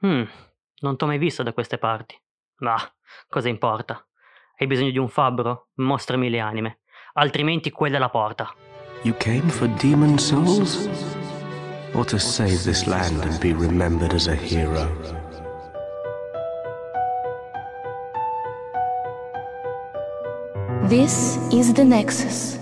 [0.00, 0.22] Mh,
[0.80, 2.16] non t'ho mai visto da queste parti.
[2.56, 2.92] Bah,
[3.28, 4.04] cosa importa?
[4.56, 5.68] Hai bisogno di un fabbro?
[5.76, 6.80] Mostrami le anime,
[7.14, 8.54] altrimenti quella è la porta.
[9.02, 10.88] You came for demon souls?
[11.94, 14.86] Or to save this land and be remembered as a hero?
[20.88, 22.57] This is the Nexus.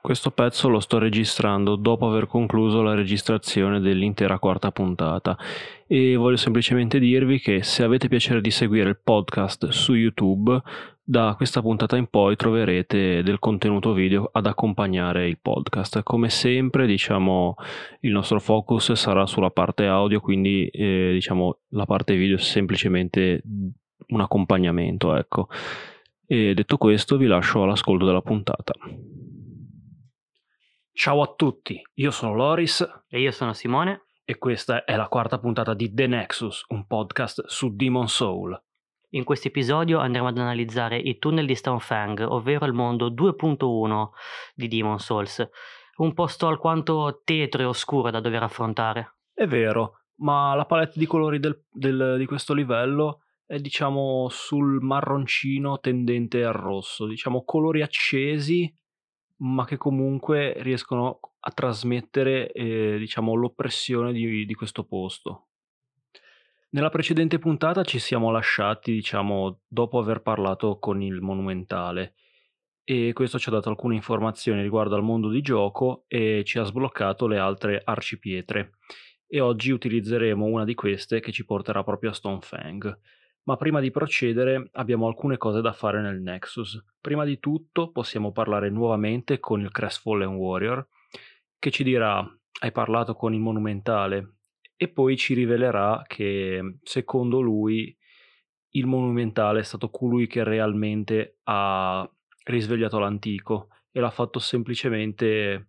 [0.00, 5.36] Questo pezzo lo sto registrando dopo aver concluso la registrazione dell'intera quarta puntata
[5.86, 10.62] e voglio semplicemente dirvi che se avete piacere di seguire il podcast su YouTube,
[11.02, 16.02] da questa puntata in poi troverete del contenuto video ad accompagnare il podcast.
[16.02, 17.56] Come sempre, diciamo,
[18.00, 23.42] il nostro focus sarà sulla parte audio, quindi eh, diciamo la parte video è semplicemente
[24.08, 25.48] un accompagnamento, ecco.
[26.26, 28.74] E detto questo, vi lascio all'ascolto della puntata.
[31.00, 34.06] Ciao a tutti, io sono Loris E io sono Simone.
[34.24, 38.60] e questa è la quarta puntata di The Nexus, un podcast su Demon Soul.
[39.10, 44.08] In questo episodio andremo ad analizzare i tunnel di Stonefang, ovvero il mondo 2.1
[44.56, 45.48] di Demon Souls.
[45.98, 49.18] Un posto alquanto tetro e oscuro da dover affrontare.
[49.32, 54.82] È vero, ma la palette di colori del- del- di questo livello è diciamo sul
[54.82, 58.68] marroncino tendente al rosso, diciamo colori accesi
[59.38, 65.48] ma che comunque riescono a trasmettere eh, diciamo l'oppressione di, di questo posto.
[66.70, 72.14] Nella precedente puntata ci siamo lasciati, diciamo, dopo aver parlato con il monumentale
[72.84, 76.64] e questo ci ha dato alcune informazioni riguardo al mondo di gioco e ci ha
[76.64, 78.78] sbloccato le altre arcipietre.
[79.26, 82.98] E oggi utilizzeremo una di queste che ci porterà proprio a Stonefang.
[83.48, 86.84] Ma prima di procedere abbiamo alcune cose da fare nel Nexus.
[87.00, 90.86] Prima di tutto possiamo parlare nuovamente con il Crestfallen Warrior
[91.58, 92.22] che ci dirà
[92.60, 94.34] hai parlato con il monumentale
[94.76, 97.96] e poi ci rivelerà che secondo lui
[98.72, 102.06] il monumentale è stato colui che realmente ha
[102.44, 105.68] risvegliato l'antico e l'ha fatto semplicemente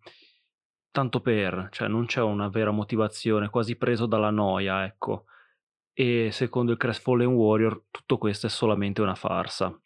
[0.91, 5.23] tanto per, cioè non c'è una vera motivazione, quasi preso dalla noia, ecco.
[5.99, 9.77] E secondo il Crestfallen Warrior tutto questo è solamente una farsa.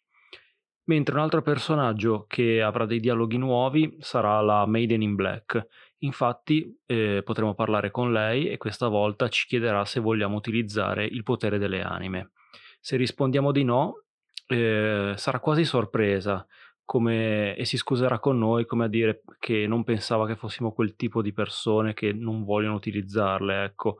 [0.84, 5.66] Mentre un altro personaggio che avrà dei dialoghi nuovi sarà la Maiden in Black.
[6.04, 11.24] Infatti eh, potremo parlare con lei e questa volta ci chiederà se vogliamo utilizzare il
[11.24, 12.30] potere delle anime.
[12.78, 14.04] Se rispondiamo di no,
[14.46, 16.46] eh, sarà quasi sorpresa
[16.84, 20.94] come, e si scuserà con noi come a dire che non pensava che fossimo quel
[20.94, 23.98] tipo di persone che non vogliono utilizzarle, ecco.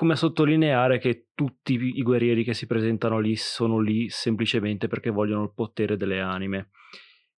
[0.00, 5.10] Come a sottolineare che tutti i guerrieri che si presentano lì sono lì semplicemente perché
[5.10, 6.70] vogliono il potere delle anime.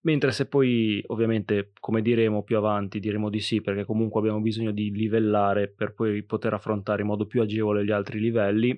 [0.03, 4.71] Mentre se poi, ovviamente, come diremo più avanti, diremo di sì, perché comunque abbiamo bisogno
[4.71, 8.69] di livellare per poi poter affrontare in modo più agevole gli altri livelli,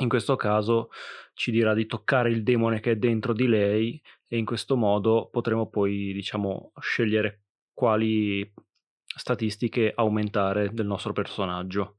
[0.00, 0.90] in questo caso
[1.32, 5.30] ci dirà di toccare il demone che è dentro di lei e in questo modo
[5.32, 8.46] potremo poi, diciamo, scegliere quali
[9.02, 11.94] statistiche aumentare del nostro personaggio.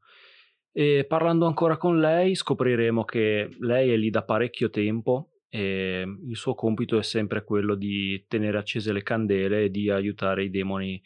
[0.74, 6.36] E parlando ancora con lei scopriremo che lei è lì da parecchio tempo e il
[6.38, 11.02] suo compito è sempre quello di tenere accese le candele e di aiutare i demoni,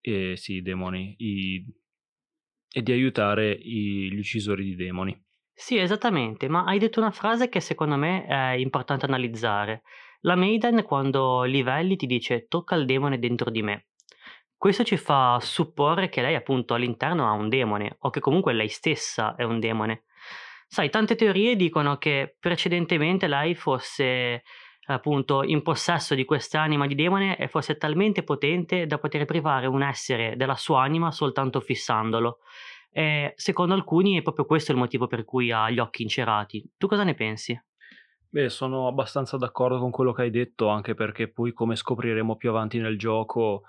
[0.00, 1.64] eh, sì, i demoni, i,
[2.72, 5.16] e di aiutare i, gli uccisori di demoni.
[5.52, 9.82] Sì, esattamente, ma hai detto una frase che secondo me è importante analizzare.
[10.22, 13.86] La Maiden quando livelli ti dice tocca il demone dentro di me.
[14.66, 18.66] Questo ci fa supporre che lei appunto all'interno ha un demone o che comunque lei
[18.66, 20.06] stessa è un demone.
[20.66, 24.42] Sai, tante teorie dicono che precedentemente lei fosse
[24.86, 29.82] appunto in possesso di quest'anima di demone e fosse talmente potente da poter privare un
[29.82, 32.38] essere della sua anima soltanto fissandolo.
[32.90, 36.68] E secondo alcuni è proprio questo il motivo per cui ha gli occhi incerati.
[36.76, 37.56] Tu cosa ne pensi?
[38.28, 42.50] Beh, sono abbastanza d'accordo con quello che hai detto, anche perché poi, come scopriremo più
[42.50, 43.62] avanti nel gioco,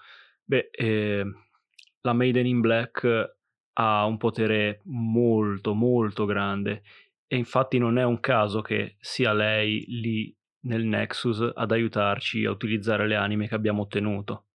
[0.47, 1.25] beh, eh,
[2.01, 3.35] la Maiden in Black
[3.73, 6.83] ha un potere molto, molto grande.
[7.27, 12.51] E infatti non è un caso che sia lei lì nel Nexus ad aiutarci a
[12.51, 14.45] utilizzare le anime che abbiamo ottenuto.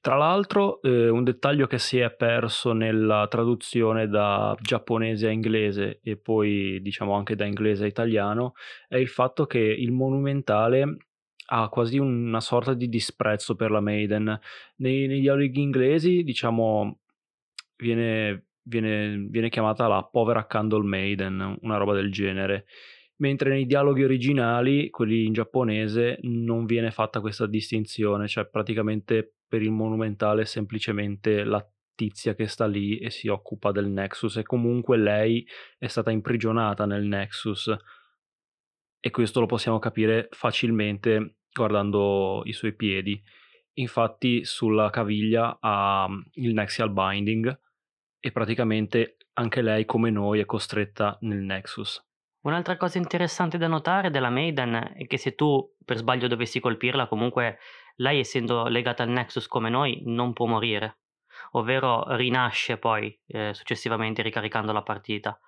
[0.00, 6.00] Tra l'altro, eh, un dettaglio che si è perso nella traduzione da giapponese a inglese
[6.02, 8.54] e poi diciamo anche da inglese a italiano
[8.88, 10.96] è il fatto che il monumentale
[11.54, 14.40] ha quasi una sorta di disprezzo per la Maiden.
[14.76, 17.00] Nei, nei dialoghi inglesi, diciamo,
[17.76, 22.66] viene, viene, viene chiamata la povera Candle Maiden, una roba del genere
[23.16, 29.62] mentre nei dialoghi originali, quelli in giapponese, non viene fatta questa distinzione, cioè praticamente per
[29.62, 31.64] il monumentale semplicemente la
[31.94, 35.46] tizia che sta lì e si occupa del Nexus e comunque lei
[35.78, 37.72] è stata imprigionata nel Nexus
[38.98, 43.22] e questo lo possiamo capire facilmente guardando i suoi piedi.
[43.74, 47.60] Infatti sulla caviglia ha mm, il Nexial Binding
[48.20, 52.04] e praticamente anche lei come noi è costretta nel Nexus.
[52.42, 57.06] Un'altra cosa interessante da notare della Maiden è che se tu per sbaglio dovessi colpirla,
[57.06, 57.58] comunque
[57.96, 60.98] lei essendo legata al Nexus come noi non può morire,
[61.52, 65.38] ovvero rinasce poi eh, successivamente ricaricando la partita.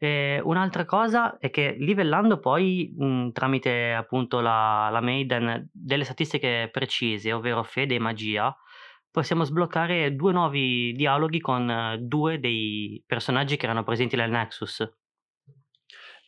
[0.00, 6.68] E un'altra cosa è che livellando poi mh, tramite appunto la, la Maiden delle statistiche
[6.70, 8.56] precise, ovvero fede e magia,
[9.10, 14.88] possiamo sbloccare due nuovi dialoghi con eh, due dei personaggi che erano presenti nel Nexus.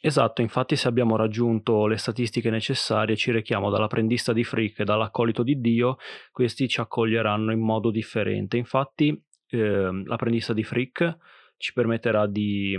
[0.02, 5.42] Esatto, infatti se abbiamo raggiunto le statistiche necessarie ci rechiamo dall'apprendista di Frick e dall'accolito
[5.42, 5.98] di Dio,
[6.32, 8.56] questi ci accoglieranno in modo differente.
[8.56, 9.08] Infatti
[9.50, 11.18] eh, l'apprendista di Frick
[11.58, 12.74] ci permetterà di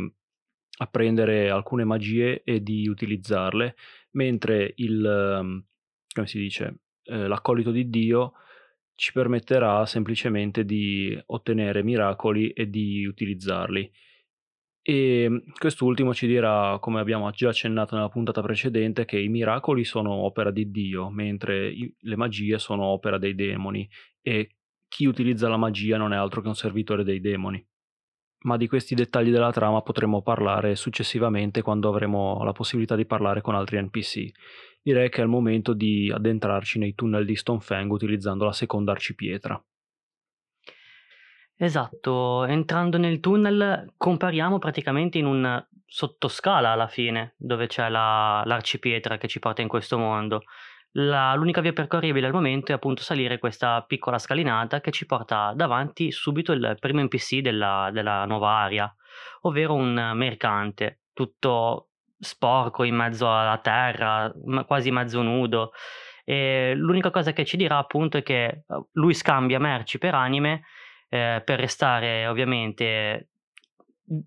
[0.78, 3.76] apprendere alcune magie e di utilizzarle,
[4.12, 5.64] mentre il, ehm,
[6.14, 8.34] come si dice, eh, l'accolito di Dio
[8.96, 13.92] ci permetterà semplicemente di ottenere miracoli e di utilizzarli.
[14.84, 19.84] E ehm, quest'ultimo ci dirà, come abbiamo già accennato nella puntata precedente, che i miracoli
[19.84, 23.88] sono opera di Dio, mentre i, le magie sono opera dei demoni
[24.22, 24.56] e
[24.88, 27.66] chi utilizza la magia non è altro che un servitore dei demoni
[28.44, 33.42] ma di questi dettagli della trama potremo parlare successivamente quando avremo la possibilità di parlare
[33.42, 34.32] con altri NPC.
[34.82, 39.64] Direi che è il momento di addentrarci nei tunnel di Stonefang utilizzando la seconda arcipietra.
[41.56, 49.18] Esatto, entrando nel tunnel compariamo praticamente in un sottoscala alla fine, dove c'è la, l'arcipietra
[49.18, 50.44] che ci porta in questo mondo.
[50.96, 55.54] La, l'unica via percorribile al momento è appunto salire questa piccola scalinata che ci porta
[55.56, 58.94] davanti subito il primo NPC della, della nuova area,
[59.42, 64.32] ovvero un mercante, tutto sporco in mezzo alla terra,
[64.66, 65.72] quasi mezzo nudo.
[66.26, 70.64] E l'unica cosa che ci dirà appunto è che eh, lui scambia merci per anime
[71.10, 73.31] eh, per restare ovviamente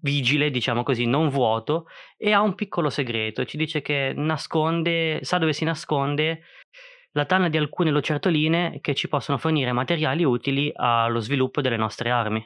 [0.01, 1.87] vigile, diciamo così, non vuoto,
[2.17, 3.45] e ha un piccolo segreto.
[3.45, 6.43] Ci dice che nasconde, sa dove si nasconde
[7.13, 12.11] la tana di alcune lucertoline che ci possono fornire materiali utili allo sviluppo delle nostre
[12.11, 12.45] armi.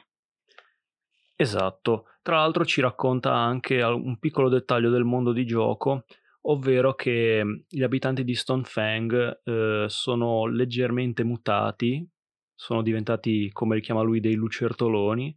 [1.35, 6.05] Esatto, tra l'altro ci racconta anche un piccolo dettaglio del mondo di gioco,
[6.41, 12.05] ovvero che gli abitanti di Stonefang eh, sono leggermente mutati,
[12.53, 15.35] sono diventati, come li chiama lui, dei lucertoloni,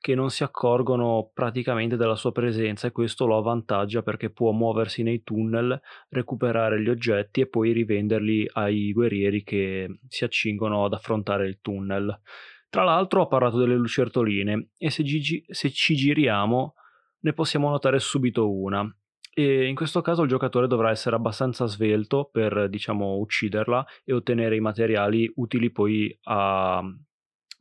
[0.00, 5.02] che non si accorgono praticamente della sua presenza e questo lo avvantaggia perché può muoversi
[5.02, 11.46] nei tunnel, recuperare gli oggetti e poi rivenderli ai guerrieri che si accingono ad affrontare
[11.46, 12.20] il tunnel.
[12.70, 16.74] Tra l'altro ha parlato delle lucertoline e se, gi- se ci giriamo
[17.20, 18.90] ne possiamo notare subito una.
[19.34, 24.56] E in questo caso il giocatore dovrà essere abbastanza svelto per, diciamo, ucciderla e ottenere
[24.56, 26.82] i materiali utili poi a,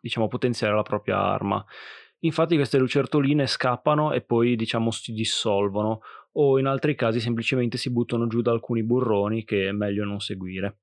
[0.01, 1.63] diciamo, potenziare la propria arma.
[2.21, 6.01] Infatti queste lucertoline scappano e poi diciamo si dissolvono
[6.33, 10.19] o in altri casi semplicemente si buttano giù da alcuni burroni che è meglio non
[10.19, 10.77] seguire.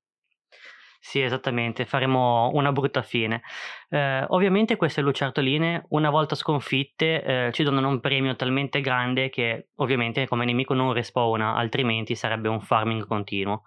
[1.07, 3.43] Sì, esattamente, faremo una brutta fine.
[3.91, 9.69] Eh, ovviamente queste lucertoline, una volta sconfitte, eh, ci donano un premio talmente grande che
[9.77, 13.65] ovviamente come nemico non respawna, altrimenti sarebbe un farming continuo.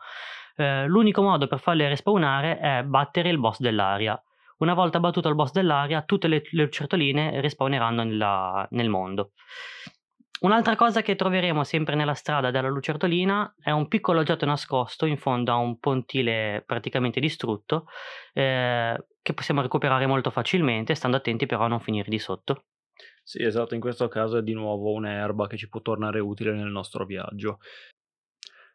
[0.56, 4.20] Eh, l'unico modo per farle respawnare è battere il boss dell'area.
[4.58, 9.32] Una volta battuto il boss dell'area, tutte le, le lucertoline respawneranno nella, nel mondo.
[10.40, 15.18] Un'altra cosa che troveremo sempre nella strada della lucertolina è un piccolo oggetto nascosto in
[15.18, 17.86] fondo a un pontile praticamente distrutto
[18.34, 22.66] eh, che possiamo recuperare molto facilmente, stando attenti però a non finire di sotto.
[23.24, 26.70] Sì, esatto, in questo caso è di nuovo un'erba che ci può tornare utile nel
[26.70, 27.58] nostro viaggio.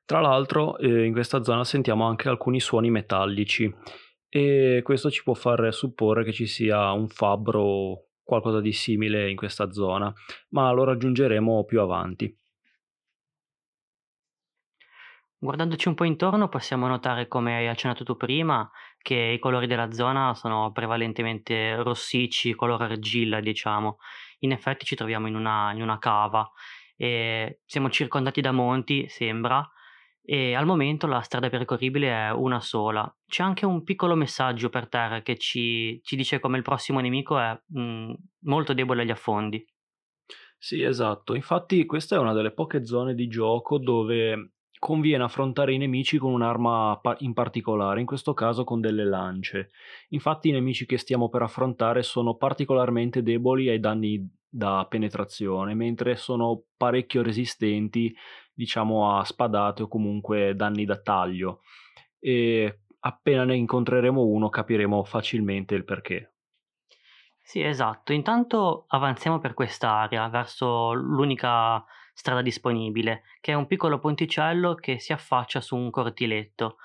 [0.04, 3.72] Tra l'altro, eh, in questa zona sentiamo anche alcuni suoni metallici
[4.34, 9.28] e questo ci può far supporre che ci sia un fabbro o qualcosa di simile
[9.28, 10.10] in questa zona,
[10.50, 12.34] ma lo raggiungeremo più avanti.
[15.36, 18.70] Guardandoci un po' intorno possiamo notare, come hai accennato tu prima,
[19.02, 23.98] che i colori della zona sono prevalentemente rossicci, color argilla, diciamo.
[24.38, 26.50] In effetti ci troviamo in una, in una cava
[26.96, 29.70] e siamo circondati da monti, sembra,
[30.24, 33.12] e al momento la strada percorribile è una sola.
[33.26, 37.38] C'è anche un piccolo messaggio per terra che ci, ci dice come il prossimo nemico
[37.38, 38.12] è mh, mm,
[38.44, 39.64] molto debole agli affondi.
[40.56, 41.34] Sì, esatto.
[41.34, 46.32] Infatti questa è una delle poche zone di gioco dove conviene affrontare i nemici con
[46.32, 49.70] un'arma in particolare, in questo caso con delle lance.
[50.10, 56.16] Infatti i nemici che stiamo per affrontare sono particolarmente deboli ai danni da penetrazione, mentre
[56.16, 58.14] sono parecchio resistenti,
[58.52, 61.60] diciamo, a spadate o comunque danni da taglio.
[62.18, 66.32] E appena ne incontreremo uno capiremo facilmente il perché.
[67.40, 68.12] Sì, esatto.
[68.12, 75.12] Intanto avanziamo per quest'area, verso l'unica strada disponibile, che è un piccolo ponticello che si
[75.12, 76.76] affaccia su un cortiletto.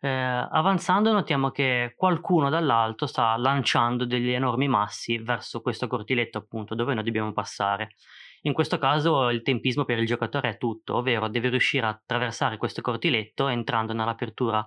[0.00, 6.74] Eh, avanzando notiamo che qualcuno dall'alto sta lanciando degli enormi massi verso questo cortiletto appunto
[6.74, 7.94] dove noi dobbiamo passare.
[8.42, 12.56] In questo caso il tempismo per il giocatore è tutto, ovvero deve riuscire a attraversare
[12.56, 14.66] questo cortiletto entrando nell'apertura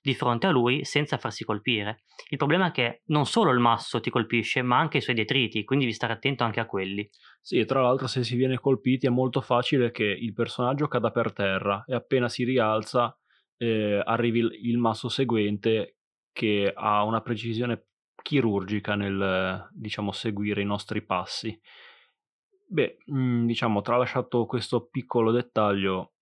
[0.00, 2.04] di fronte a lui senza farsi colpire.
[2.28, 5.64] Il problema è che non solo il masso ti colpisce, ma anche i suoi detriti,
[5.64, 7.08] quindi devi stare attento anche a quelli.
[7.40, 11.10] Sì, e tra l'altro se si viene colpiti è molto facile che il personaggio cada
[11.10, 13.16] per terra e appena si rialza
[13.56, 15.96] eh, arrivi il, il masso seguente
[16.32, 17.86] che ha una precisione
[18.22, 21.58] chirurgica nel diciamo seguire i nostri passi.
[22.70, 26.12] Beh, mh, diciamo, tralasciato questo piccolo dettaglio,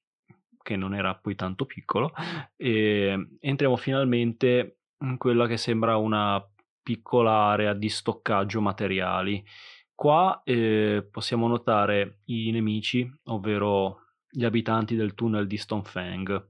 [0.63, 2.13] che non era poi tanto piccolo,
[2.57, 6.41] e entriamo finalmente in quella che sembra una
[6.83, 9.45] piccola area di stoccaggio materiali.
[9.93, 16.49] Qua eh, possiamo notare i nemici, ovvero gli abitanti del tunnel di Stonefang.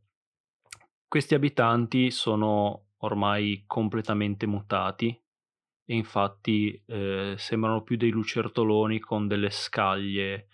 [1.09, 5.19] Questi abitanti sono ormai completamente mutati
[5.87, 10.49] e infatti eh, sembrano più dei lucertoloni con delle scaglie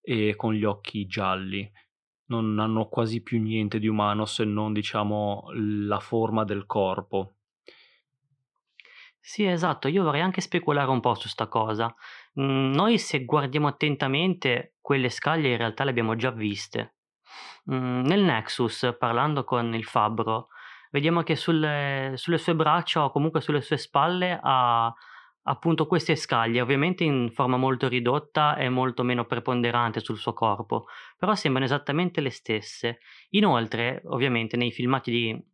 [0.00, 1.70] e con gli occhi gialli.
[2.26, 7.34] Non hanno quasi più niente di umano se non diciamo la forma del corpo.
[9.24, 11.94] Sì, esatto, io vorrei anche speculare un po' su sta cosa.
[12.40, 16.96] Mm, noi se guardiamo attentamente, quelle scaglie in realtà le abbiamo già viste.
[17.70, 20.48] Mm, nel Nexus, parlando con il fabbro,
[20.92, 24.94] vediamo che sulle, sulle sue braccia o comunque sulle sue spalle ha
[25.44, 30.86] appunto queste scaglie, ovviamente in forma molto ridotta e molto meno preponderante sul suo corpo,
[31.18, 33.00] però sembrano esattamente le stesse.
[33.30, 35.44] Inoltre, ovviamente nei filmati di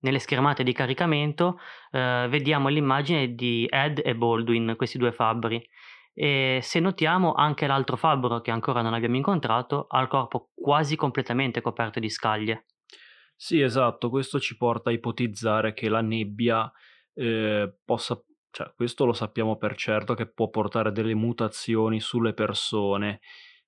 [0.00, 1.58] nelle schermate di caricamento
[1.90, 5.64] eh, vediamo l'immagine di Ed e Baldwin, questi due fabbri.
[6.14, 10.96] E se notiamo anche l'altro fabbro che ancora non abbiamo incontrato ha il corpo quasi
[10.96, 12.66] completamente coperto di scaglie.
[13.38, 16.70] Sì, esatto, questo ci porta a ipotizzare che la nebbia
[17.12, 18.18] eh, possa,
[18.50, 23.20] cioè questo lo sappiamo per certo che può portare delle mutazioni sulle persone,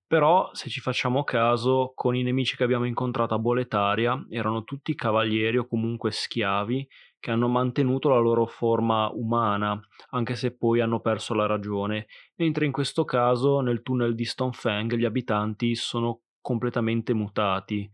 [0.07, 4.95] però se ci facciamo caso, con i nemici che abbiamo incontrato a Boletaria erano tutti
[4.95, 6.89] cavalieri o comunque schiavi
[7.21, 9.79] che hanno mantenuto la loro forma umana,
[10.11, 12.07] anche se poi hanno perso la ragione,
[12.37, 17.91] mentre in questo caso nel tunnel di Stonefang gli abitanti sono completamente mutati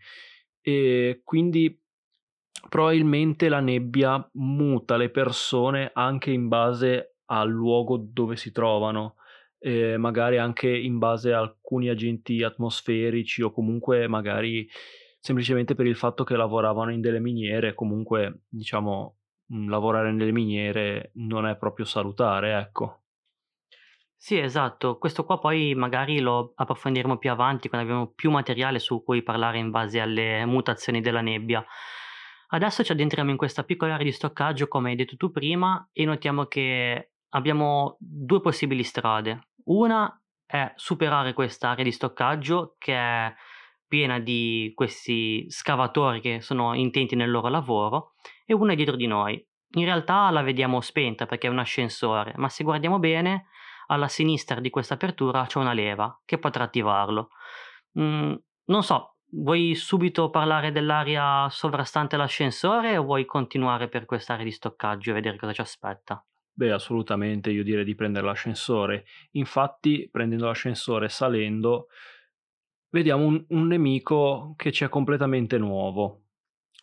[0.66, 1.78] e quindi
[2.70, 9.16] probabilmente la nebbia muta le persone anche in base al luogo dove si trovano,
[9.58, 14.66] eh, magari anche in base a alcuni agenti atmosferici o comunque magari
[15.20, 19.18] semplicemente per il fatto che lavoravano in delle miniere, comunque diciamo
[19.66, 23.03] lavorare nelle miniere non è proprio salutare, ecco.
[24.24, 24.96] Sì, esatto.
[24.96, 29.58] Questo qua poi magari lo approfondiremo più avanti quando abbiamo più materiale su cui parlare
[29.58, 31.62] in base alle mutazioni della nebbia.
[32.48, 36.06] Adesso ci addentriamo in questa piccola area di stoccaggio, come hai detto tu prima, e
[36.06, 39.48] notiamo che abbiamo due possibili strade.
[39.64, 40.10] Una
[40.46, 43.34] è superare questa area di stoccaggio che è
[43.86, 48.14] piena di questi scavatori che sono intenti nel loro lavoro
[48.46, 49.46] e una è dietro di noi.
[49.76, 53.48] In realtà la vediamo spenta perché è un ascensore, ma se guardiamo bene,
[53.86, 57.28] alla sinistra di questa apertura c'è una leva che potrà attivarlo.
[57.98, 58.34] Mm,
[58.66, 65.10] non so, vuoi subito parlare dell'area sovrastante l'ascensore o vuoi continuare per quest'area di stoccaggio
[65.10, 66.24] e vedere cosa ci aspetta?
[66.56, 69.06] Beh, assolutamente, io direi di prendere l'ascensore.
[69.32, 71.88] Infatti, prendendo l'ascensore salendo,
[72.90, 76.26] vediamo un, un nemico che ci è completamente nuovo,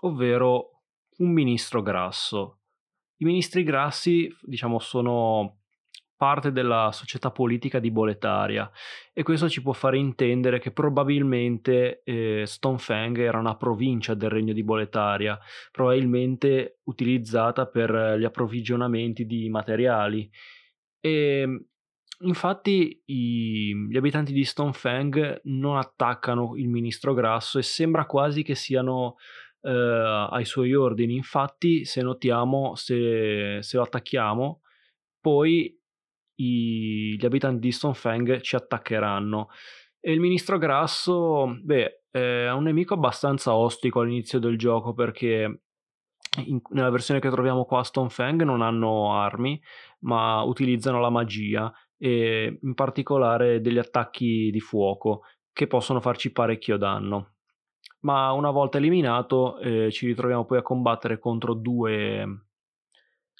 [0.01, 0.81] ovvero
[1.20, 2.60] un ministro grasso.
[3.17, 5.61] I ministri grassi, diciamo, sono
[6.22, 8.70] parte della società politica di Boletaria
[9.12, 14.54] e questo ci può fare intendere che probabilmente eh, Stonefang era una provincia del regno
[14.54, 15.40] di Boletaria,
[15.72, 20.30] probabilmente utilizzata per gli approvvigionamenti di materiali.
[21.00, 21.66] E
[22.20, 28.54] infatti i, gli abitanti di Stonefang non attaccano il ministro grasso e sembra quasi che
[28.54, 29.16] siano
[29.62, 31.16] eh, ai suoi ordini.
[31.16, 34.62] Infatti, se notiamo, se, se lo attacchiamo,
[35.20, 35.80] poi
[36.41, 39.50] i, gli abitanti di Stonefang ci attaccheranno.
[40.00, 45.62] E il ministro Grasso, beh, è un nemico abbastanza ostico all'inizio del gioco perché
[46.45, 49.62] in, nella versione che troviamo qua Stonefang non hanno armi,
[50.00, 55.21] ma utilizzano la magia e in particolare degli attacchi di fuoco
[55.53, 57.36] che possono farci parecchio danno.
[58.01, 62.45] Ma una volta eliminato eh, ci ritroviamo poi a combattere contro due,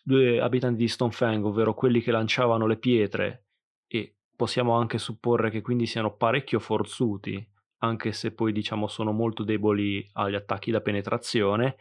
[0.02, 3.46] due abitanti di Stonefang, ovvero quelli che lanciavano le pietre
[3.88, 7.46] e possiamo anche supporre che quindi siano parecchio forzuti,
[7.80, 11.78] anche se poi diciamo sono molto deboli agli attacchi da penetrazione.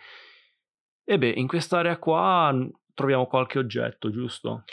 [1.05, 2.55] E beh, in quest'area qua
[2.95, 4.65] troviamo qualche oggetto, giusto?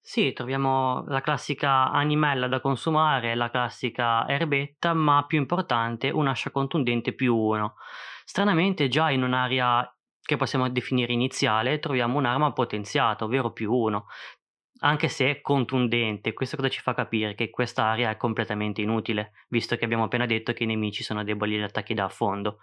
[0.00, 7.14] Sì, troviamo la classica animella da consumare, la classica erbetta, ma più importante un'ascia contundente
[7.14, 7.74] più 1.
[8.24, 9.93] Stranamente già in un'area
[10.24, 14.06] che possiamo definire iniziale troviamo un'arma potenziata, ovvero più 1
[14.80, 16.32] anche se contundente.
[16.32, 20.52] Questo cosa ci fa capire che quest'area è completamente inutile, visto che abbiamo appena detto
[20.52, 22.58] che i nemici sono deboli agli attacchi da affondo.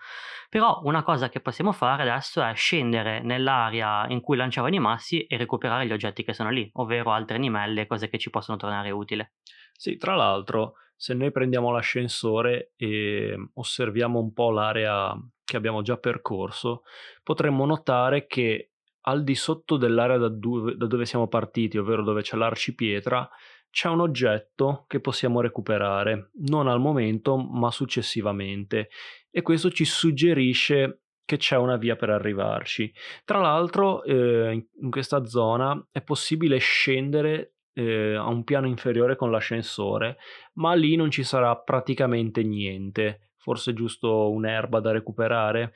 [0.50, 5.25] Però una cosa che possiamo fare adesso è scendere nell'area in cui lanciavano i massi
[5.25, 8.91] e recuperare gli oggetti che sono lì, ovvero altre animelle, cose che ci possono tornare
[8.91, 9.27] utili.
[9.72, 15.18] Sì, tra l'altro, se noi prendiamo l'ascensore e osserviamo un po' l'area
[15.51, 16.84] che abbiamo già percorso,
[17.24, 22.22] potremmo notare che al di sotto dell'area da dove, da dove siamo partiti, ovvero dove
[22.22, 23.29] c'è l'arcipietra,
[23.70, 28.89] c'è un oggetto che possiamo recuperare, non al momento, ma successivamente.
[29.29, 32.93] E questo ci suggerisce che c'è una via per arrivarci.
[33.25, 39.31] Tra l'altro, eh, in questa zona è possibile scendere eh, a un piano inferiore con
[39.31, 40.17] l'ascensore,
[40.53, 43.30] ma lì non ci sarà praticamente niente.
[43.41, 45.74] Forse giusto un'erba da recuperare.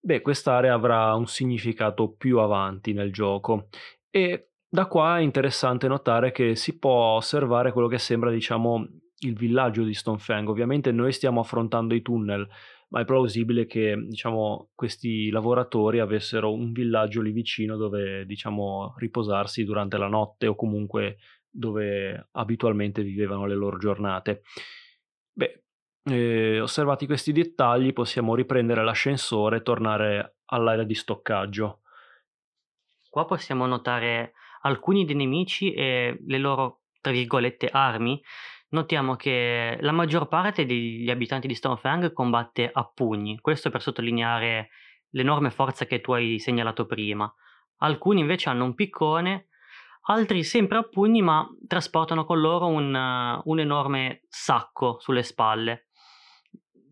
[0.00, 3.68] Beh, quest'area avrà un significato più avanti nel gioco
[4.10, 8.86] e da qua è interessante notare che si può osservare quello che sembra, diciamo,
[9.20, 10.48] il villaggio di Stonefang.
[10.48, 12.46] Ovviamente noi stiamo affrontando i tunnel,
[12.88, 19.64] ma è plausibile che, diciamo, questi lavoratori avessero un villaggio lì vicino dove, diciamo, riposarsi
[19.64, 21.16] durante la notte o comunque
[21.50, 24.42] dove abitualmente vivevano le loro giornate.
[26.10, 31.80] E osservati questi dettagli possiamo riprendere l'ascensore e tornare all'area di stoccaggio.
[33.10, 38.22] Qua possiamo notare alcuni dei nemici e le loro, tra virgolette, armi.
[38.70, 44.70] Notiamo che la maggior parte degli abitanti di Stonefang combatte a pugni, questo per sottolineare
[45.10, 47.32] l'enorme forza che tu hai segnalato prima.
[47.78, 49.48] Alcuni invece hanno un piccone,
[50.06, 52.94] altri sempre a pugni ma trasportano con loro un,
[53.44, 55.87] un enorme sacco sulle spalle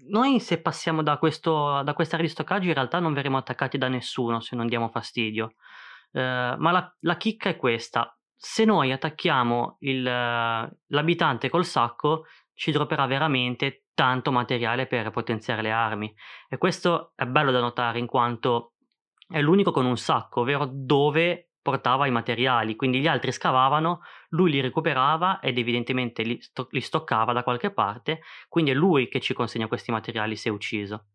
[0.09, 3.79] noi se passiamo da, questo, da questa area di stoccaggio in realtà non verremo attaccati
[3.79, 5.55] da nessuno se non diamo fastidio.
[6.12, 8.16] Eh, ma la, la, chicca è questa.
[8.35, 15.71] Se noi attacchiamo il, l'abitante col sacco, ci dropperà veramente tanto materiale per potenziare le
[15.71, 16.14] armi.
[16.49, 18.73] E questo è bello da notare in quanto
[19.29, 24.52] è l'unico con un sacco, ovvero dove portava i materiali, quindi gli altri scavavano, lui
[24.52, 29.20] li recuperava ed evidentemente li, sto- li stoccava da qualche parte, quindi è lui che
[29.20, 31.07] ci consegna questi materiali se ucciso.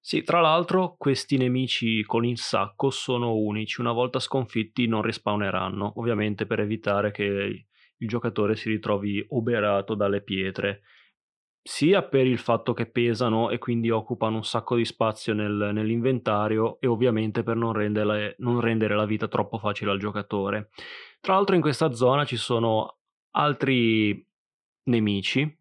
[0.00, 5.92] Sì, tra l'altro questi nemici con il sacco sono unici, una volta sconfitti non respawneranno,
[5.96, 7.66] ovviamente per evitare che
[8.00, 10.82] il giocatore si ritrovi oberato dalle pietre
[11.68, 16.80] sia per il fatto che pesano e quindi occupano un sacco di spazio nel, nell'inventario
[16.80, 20.70] e ovviamente per non rendere, non rendere la vita troppo facile al giocatore.
[21.20, 22.96] Tra l'altro in questa zona ci sono
[23.32, 24.26] altri
[24.84, 25.58] nemici,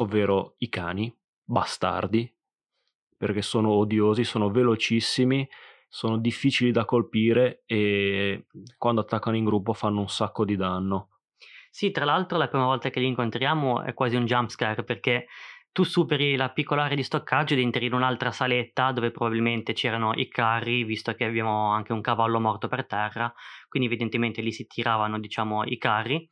[0.00, 2.30] ovvero i cani, bastardi,
[3.16, 5.48] perché sono odiosi, sono velocissimi,
[5.88, 11.17] sono difficili da colpire e quando attaccano in gruppo fanno un sacco di danno.
[11.70, 15.26] Sì, tra l'altro la prima volta che li incontriamo è quasi un jumpscare perché
[15.70, 20.12] tu superi la piccola area di stoccaggio ed entri in un'altra saletta dove probabilmente c'erano
[20.14, 23.32] i carri, visto che abbiamo anche un cavallo morto per terra,
[23.68, 26.28] quindi evidentemente lì si tiravano, diciamo, i carri.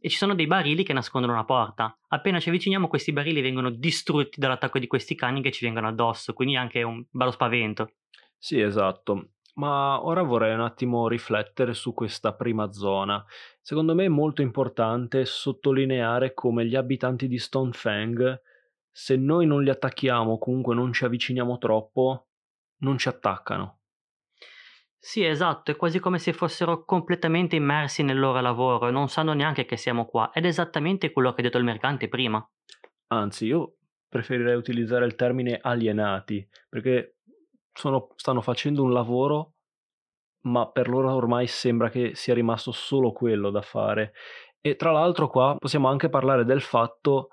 [0.00, 1.96] E ci sono dei barili che nascondono una porta.
[2.08, 6.32] Appena ci avviciniamo, questi barili vengono distrutti dall'attacco di questi cani che ci vengono addosso,
[6.32, 7.92] quindi anche un bello spavento.
[8.36, 9.30] Sì, esatto.
[9.54, 13.24] Ma ora vorrei un attimo riflettere su questa prima zona.
[13.68, 18.40] Secondo me è molto importante sottolineare come gli abitanti di Stonefang,
[18.90, 22.28] se noi non li attacchiamo o comunque non ci avviciniamo troppo,
[22.78, 23.80] non ci attaccano.
[24.98, 29.34] Sì, esatto, è quasi come se fossero completamente immersi nel loro lavoro e non sanno
[29.34, 30.30] neanche che siamo qua.
[30.32, 32.50] Ed è esattamente quello che ha detto il mercante prima.
[33.08, 33.76] Anzi, io
[34.08, 37.18] preferirei utilizzare il termine alienati, perché
[37.74, 39.56] sono, stanno facendo un lavoro,
[40.50, 44.12] ma per loro ormai sembra che sia rimasto solo quello da fare.
[44.60, 47.30] E tra l'altro qua possiamo anche parlare del fatto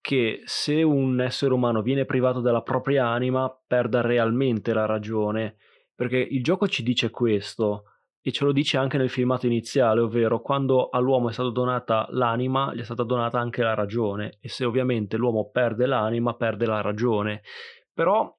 [0.00, 5.56] che se un essere umano viene privato della propria anima, perda realmente la ragione,
[5.94, 7.84] perché il gioco ci dice questo
[8.20, 12.74] e ce lo dice anche nel filmato iniziale, ovvero quando all'uomo è stata donata l'anima,
[12.74, 16.80] gli è stata donata anche la ragione e se ovviamente l'uomo perde l'anima, perde la
[16.80, 17.42] ragione.
[17.92, 18.34] Però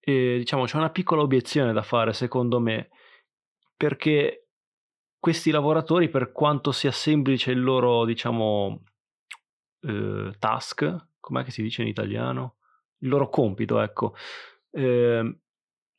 [0.00, 2.88] eh, diciamo c'è una piccola obiezione da fare secondo me,
[3.76, 4.48] perché
[5.18, 8.82] questi lavoratori per quanto sia semplice il loro, diciamo,
[9.82, 12.56] eh, task, com'è che si dice in italiano?
[12.98, 14.14] Il loro compito, ecco.
[14.70, 15.38] Eh,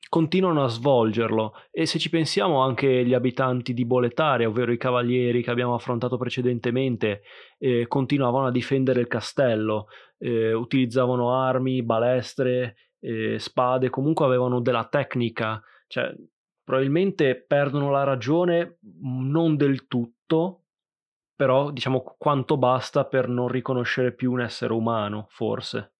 [0.10, 5.44] continuano a svolgerlo e se ci pensiamo anche gli abitanti di Boletaria, ovvero i cavalieri
[5.44, 7.24] che abbiamo affrontato precedentemente,
[7.58, 9.88] eh, continuavano a difendere il castello,
[10.18, 16.14] eh, utilizzavano armi, balestre, eh, spade, comunque avevano della tecnica, cioè
[16.68, 20.66] probabilmente perdono la ragione non del tutto,
[21.34, 25.94] però diciamo quanto basta per non riconoscere più un essere umano, forse.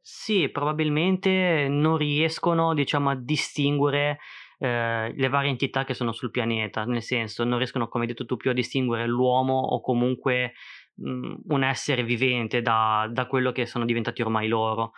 [0.00, 4.18] Sì, probabilmente non riescono, diciamo, a distinguere
[4.60, 8.26] eh, le varie entità che sono sul pianeta, nel senso non riescono, come hai detto
[8.26, 10.52] tu, più a distinguere l'uomo o comunque
[10.94, 14.92] mh, mm, un essere vivente da, da, quello che sono diventati ormai loro.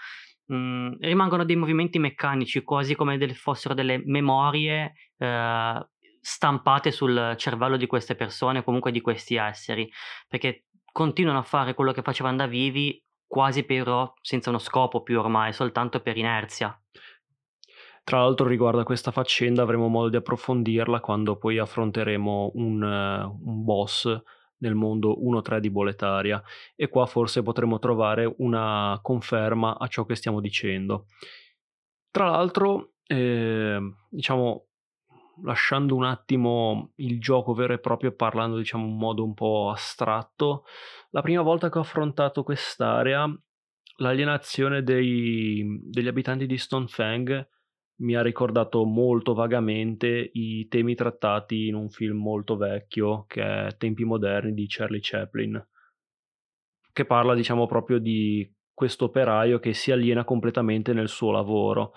[0.48, 5.88] Mh, rimangono dei movimenti meccanici, quasi come delle, fossero delle memorie eh,
[6.20, 9.90] stampate sul cervello di queste persone, comunque di questi esseri,
[10.26, 15.18] perché continuano a fare quello che facevano da vivi, quasi però senza uno scopo più
[15.18, 16.78] ormai, soltanto per inerzia.
[18.02, 23.64] Tra l'altro riguardo a questa faccenda avremo modo di approfondirla quando poi affronteremo un, un
[23.64, 24.22] boss
[24.58, 26.42] nel mondo 1-3 di Boletaria
[26.74, 31.06] e qua forse potremo trovare una conferma a ciò che stiamo dicendo.
[32.10, 34.66] Tra l'altro, eh, diciamo,
[35.42, 40.64] lasciando un attimo il gioco vero e proprio parlando diciamo in modo un po' astratto,
[41.10, 43.28] la prima volta che ho affrontato quest'area,
[43.98, 47.48] l'alienazione dei, degli abitanti di Stonefang
[48.00, 53.76] mi ha ricordato molto vagamente i temi trattati in un film molto vecchio che è
[53.76, 55.66] Tempi moderni di Charlie Chaplin,
[56.92, 61.92] che parla diciamo proprio di questo operaio che si aliena completamente nel suo lavoro.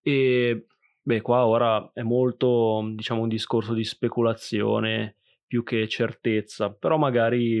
[0.00, 0.66] E
[1.04, 7.60] Beh, qua ora è molto, diciamo, un discorso di speculazione più che certezza, però magari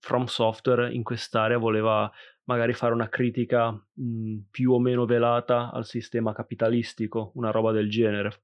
[0.00, 2.10] From Software in quest'area voleva
[2.50, 7.88] magari fare una critica mh, più o meno velata al sistema capitalistico, una roba del
[7.88, 8.42] genere.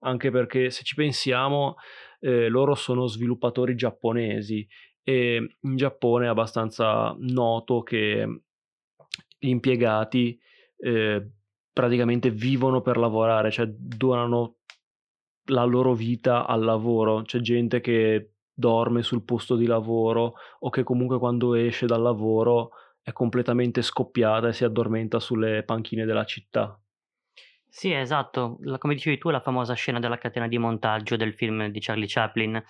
[0.00, 1.76] Anche perché se ci pensiamo,
[2.18, 4.66] eh, loro sono sviluppatori giapponesi
[5.04, 8.42] e in Giappone è abbastanza noto che
[9.38, 10.36] gli impiegati
[10.76, 11.30] eh,
[11.72, 14.56] praticamente vivono per lavorare, cioè donano
[15.50, 17.22] la loro vita al lavoro.
[17.22, 22.70] C'è gente che dorme sul posto di lavoro o che comunque quando esce dal lavoro
[23.02, 26.78] è completamente scoppiata e si addormenta sulle panchine della città.
[27.70, 31.68] Sì, esatto, la, come dicevi tu, la famosa scena della catena di montaggio del film
[31.68, 32.62] di Charlie Chaplin.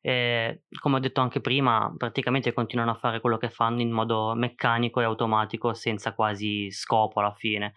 [0.00, 4.34] Eh, come ho detto anche prima, praticamente continuano a fare quello che fanno in modo
[4.34, 7.74] meccanico e automatico, senza quasi scopo alla fine.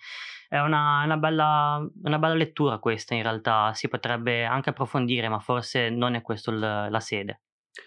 [0.47, 5.39] È una, una, bella, una bella lettura questa in realtà, si potrebbe anche approfondire, ma
[5.39, 6.51] forse non è questa
[6.89, 7.41] la sede.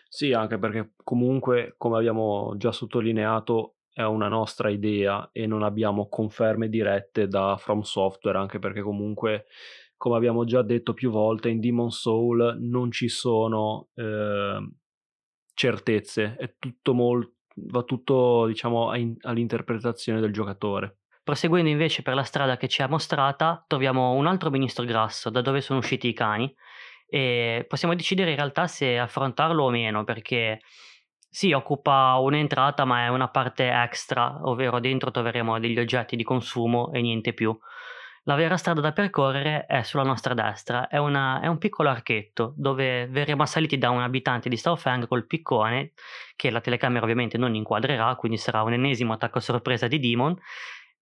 [0.08, 6.08] Sì, anche perché comunque, come abbiamo già sottolineato, è una nostra idea e non abbiamo
[6.08, 9.46] conferme dirette da From Software, anche perché comunque,
[9.96, 14.68] come abbiamo già detto più volte, in Demon Soul non ci sono eh,
[15.54, 20.98] certezze, è tutto molto va tutto diciamo all'interpretazione del giocatore.
[21.22, 25.40] Proseguendo invece per la strada che ci ha mostrata, troviamo un altro ministro grasso da
[25.40, 26.52] dove sono usciti i cani
[27.06, 30.60] e possiamo decidere in realtà se affrontarlo o meno perché
[31.34, 36.92] sì, occupa un'entrata ma è una parte extra, ovvero dentro troveremo degli oggetti di consumo
[36.92, 37.58] e niente più.
[38.22, 42.54] La vera strada da percorrere è sulla nostra destra, è, una, è un piccolo archetto
[42.56, 45.94] dove verremo assaliti da un abitante di Staufeng col piccone,
[46.36, 50.38] che la telecamera ovviamente non inquadrerà, quindi sarà un ennesimo attacco sorpresa di Demon,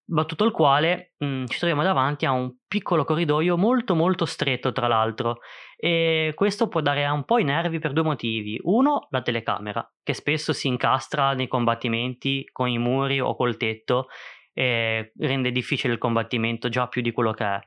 [0.02, 4.72] battuto il quale mh, mm, ci troviamo davanti a un piccolo corridoio molto molto stretto
[4.72, 5.40] tra l'altro
[5.84, 8.56] e questo può dare un po' i nervi per due motivi.
[8.62, 14.06] Uno, la telecamera, che spesso si incastra nei combattimenti con i muri o col tetto
[14.52, 17.60] e rende difficile il combattimento già più di quello che è.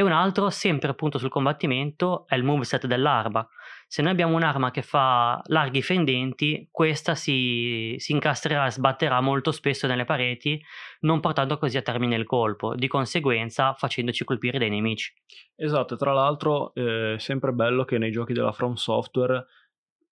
[0.00, 3.46] E un altro, sempre appunto sul combattimento, è il moveset dell'arma
[3.86, 9.50] se noi abbiamo un'arma che fa larghi fendenti, questa si, si incastrerà e sbatterà molto
[9.50, 10.62] spesso nelle pareti,
[11.00, 15.12] non portando così a termine il colpo, di conseguenza facendoci colpire dai nemici.
[15.56, 19.44] Esatto, tra l'altro è sempre bello che nei giochi della From Software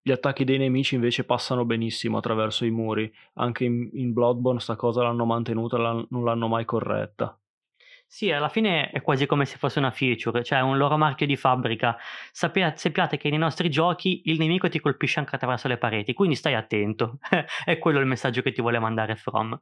[0.03, 3.09] gli attacchi dei nemici invece passano benissimo attraverso i muri.
[3.35, 7.39] Anche in, in Bloodborne sta cosa l'hanno mantenuta, l'hanno, non l'hanno mai corretta.
[8.11, 11.37] Sì, alla fine è quasi come se fosse una feature, cioè un loro marchio di
[11.37, 11.95] fabbrica.
[12.33, 16.35] Sapia- sappiate che nei nostri giochi il nemico ti colpisce anche attraverso le pareti, quindi
[16.35, 17.19] stai attento.
[17.67, 19.61] è quello il messaggio che ti vuole mandare From.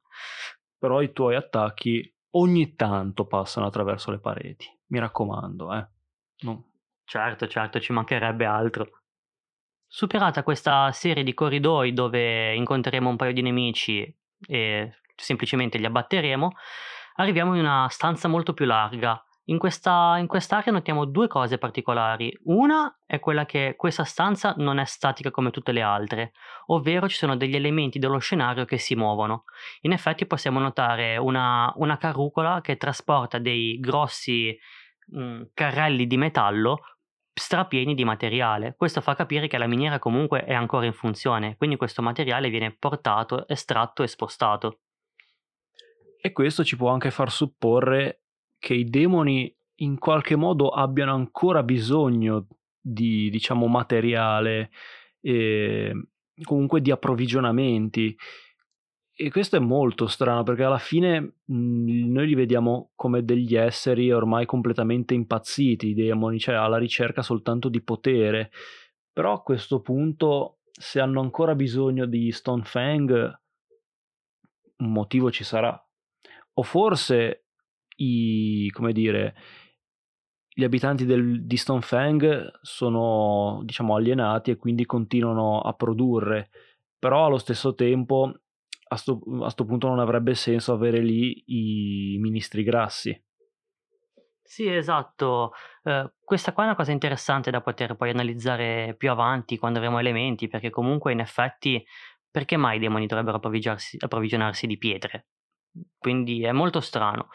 [0.79, 5.87] Però i tuoi attacchi ogni tanto passano attraverso le pareti, mi raccomando, eh.
[6.43, 6.71] No.
[7.05, 8.89] Certo, certo, ci mancherebbe altro.
[9.89, 16.53] Superata questa serie di corridoi dove incontreremo un paio di nemici e semplicemente li abbatteremo,
[17.17, 19.21] arriviamo in una stanza molto più larga.
[19.49, 22.37] In, questa, in quest'area notiamo due cose particolari.
[22.45, 26.33] Una è quella che questa stanza non è statica come tutte le altre,
[26.67, 29.45] ovvero ci sono degli elementi dello scenario che si muovono.
[29.83, 34.57] In effetti possiamo notare una, una carrucola che trasporta dei grossi
[35.07, 36.81] mh, mm, carrelli di metallo
[37.39, 38.75] strapieni di materiale.
[38.77, 42.75] Questo fa capire che la miniera comunque è ancora in funzione, quindi questo materiale viene
[42.75, 44.81] portato, estratto e spostato.
[46.27, 48.23] E questo ci può anche far supporre
[48.59, 52.49] che i demoni in qualche modo abbiano ancora bisogno
[52.81, 54.71] di, diciamo, materiale
[55.21, 55.93] e
[56.43, 58.17] comunque di approvvigionamenti.
[59.15, 64.11] E questo è molto strano perché alla fine mh, noi li vediamo come degli esseri
[64.11, 68.51] ormai completamente impazziti, i demoni, cioè alla ricerca soltanto di potere.
[69.13, 73.41] Però a questo punto, se hanno ancora bisogno di Stonefang,
[74.79, 75.81] un motivo ci sarà
[76.59, 77.45] o forse
[77.97, 79.35] i, come dire,
[80.49, 86.51] gli abitanti del, di Stonefang sono diciamo alienati e quindi continuano a produrre,
[86.99, 88.33] però allo stesso tempo
[88.89, 93.21] a questo punto non avrebbe senso avere lì i ministri grassi.
[94.43, 95.53] Sì, esatto.
[95.83, 99.99] Eh, questa qua è una cosa interessante da poter poi analizzare più avanti quando avremo
[99.99, 101.85] elementi, perché comunque in effetti
[102.31, 105.27] perché mai i demoni dovrebbero approvvigionarsi di pietre?
[105.99, 107.29] Quindi è molto strano.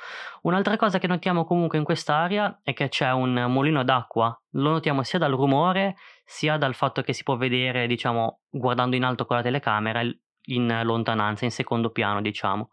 [0.44, 5.04] Un'altra cosa che notiamo comunque in quest'area è che c'è un mulino d'acqua, lo notiamo
[5.04, 9.36] sia dal rumore sia dal fatto che si può vedere, diciamo, guardando in alto con
[9.36, 10.02] la telecamera
[10.44, 12.70] in lontananza, in secondo piano, diciamo.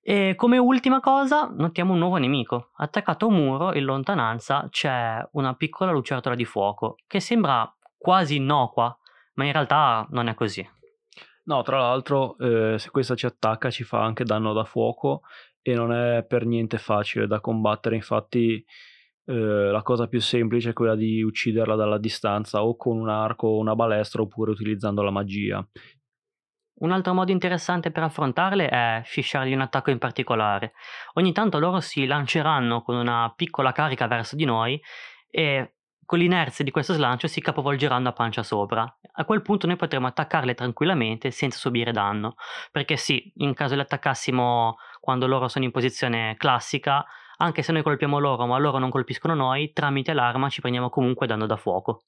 [0.00, 2.70] E come ultima cosa notiamo un nuovo nemico.
[2.76, 8.36] Attaccato a un muro in lontananza c'è una piccola lucertola di fuoco che sembra quasi
[8.36, 8.96] innocua,
[9.34, 10.66] ma in realtà non è così.
[11.46, 15.22] No, tra l'altro, eh, se questa ci attacca ci fa anche danno da fuoco
[15.60, 17.96] e non è per niente facile da combattere.
[17.96, 18.64] Infatti,
[19.26, 23.48] eh, la cosa più semplice è quella di ucciderla dalla distanza o con un arco
[23.48, 25.66] o una balestra oppure utilizzando la magia.
[26.76, 30.72] Un altro modo interessante per affrontarle è fisciargli un attacco in particolare.
[31.14, 34.80] Ogni tanto loro si lanceranno con una piccola carica verso di noi
[35.30, 38.98] e con l'inerzia di questo slancio si capovolgeranno a pancia sopra.
[39.12, 42.34] A quel punto noi potremo attaccarle tranquillamente senza subire danno.
[42.70, 47.04] Perché sì, in caso le attaccassimo quando loro sono in posizione classica,
[47.38, 51.26] anche se noi colpiamo loro ma loro non colpiscono noi, tramite l'arma ci prendiamo comunque
[51.26, 52.04] danno da fuoco.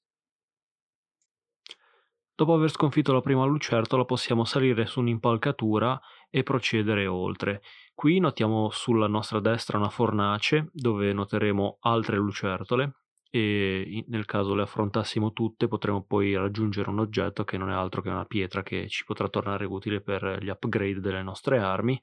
[2.35, 7.63] Dopo aver sconfitto la prima lucertola possiamo salire su un'impalcatura e procedere oltre.
[7.95, 12.97] Qui notiamo sulla nostra destra una fornace dove noteremo altre lucertole
[13.29, 18.01] e nel caso le affrontassimo tutte potremo poi raggiungere un oggetto che non è altro
[18.01, 22.01] che una pietra che ci potrà tornare utile per gli upgrade delle nostre armi.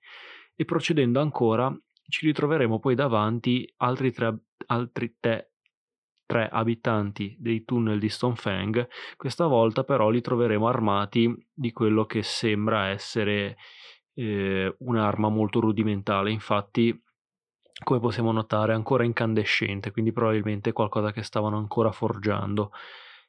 [0.54, 1.76] E procedendo ancora
[2.08, 5.50] ci ritroveremo poi davanti altri tre, altri te,
[6.26, 12.22] tre abitanti dei tunnel di Stonefang questa volta però li troveremo armati di quello che
[12.22, 13.56] sembra essere
[14.14, 16.30] eh, un'arma molto rudimentale.
[16.30, 16.98] Infatti
[17.84, 22.72] come possiamo notare ancora incandescente, quindi probabilmente qualcosa che stavano ancora forgiando.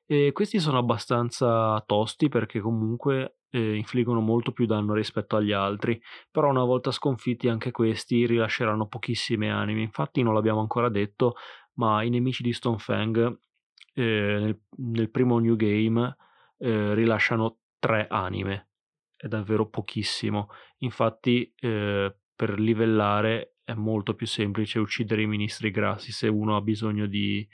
[0.08, 6.00] E questi sono abbastanza tosti perché comunque eh, infliggono molto più danno rispetto agli altri,
[6.30, 9.82] però una volta sconfitti anche questi rilasceranno pochissime anime.
[9.82, 11.36] Infatti non l'abbiamo ancora detto,
[11.76, 13.40] ma i nemici di Stonefang
[13.94, 16.16] eh, nel, nel, primo New Game
[16.58, 18.70] eh, rilasciano tre anime,
[19.16, 20.50] è davvero pochissimo.
[20.80, 26.62] Infatti eh, per livellare è molto più semplice uccidere i ministri grassi se uno ha
[26.62, 27.46] bisogno di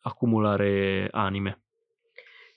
[0.00, 1.60] accumulare anime.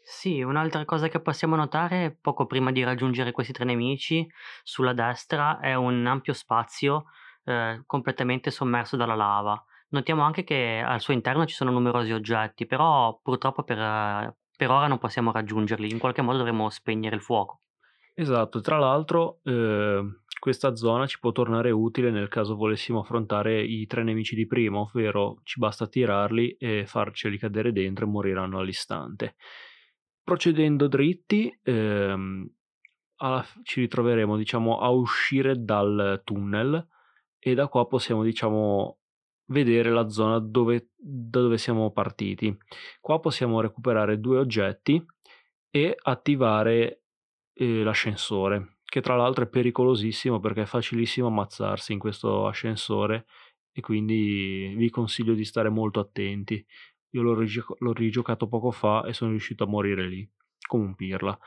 [0.02, 4.28] Sì, un'altra cosa che possiamo notare poco prima di raggiungere questi tre nemici,
[4.64, 7.06] sulla destra è un ampio spazio
[7.44, 9.64] eh, completamente sommerso dalla lava.
[9.90, 13.78] Notiamo anche che al suo interno ci sono numerosi oggetti, però purtroppo per,
[14.58, 17.62] per ora non possiamo raggiungerli, in qualche modo dovremo spegnere il fuoco.
[18.16, 20.04] Esatto, tra l'altro eh,
[20.40, 24.80] questa zona ci può tornare utile nel caso volessimo affrontare i tre nemici di prima,
[24.80, 29.36] ovvero ci basta tirarli e farceli cadere dentro e moriranno all'istante.
[30.24, 32.50] Procedendo dritti, ehm,
[33.18, 36.88] f- ci ritroveremo diciamo a uscire dal tunnel
[37.38, 39.00] e da qua possiamo diciamo
[39.48, 42.56] vedere la zona dove, da dove siamo partiti.
[43.00, 45.04] Qua possiamo recuperare due oggetti
[45.72, 47.04] e attivare
[47.54, 53.26] eh, l'ascensore, che tra l'altro è pericolosissimo perché è facilissimo ammazzarsi in questo ascensore
[53.72, 56.66] e quindi vi consiglio di stare molto attenti.
[57.12, 60.28] Io l'ho, rigio- l'ho rigiocato poco fa e sono riuscito a morire lì,
[60.68, 61.38] come un pirla.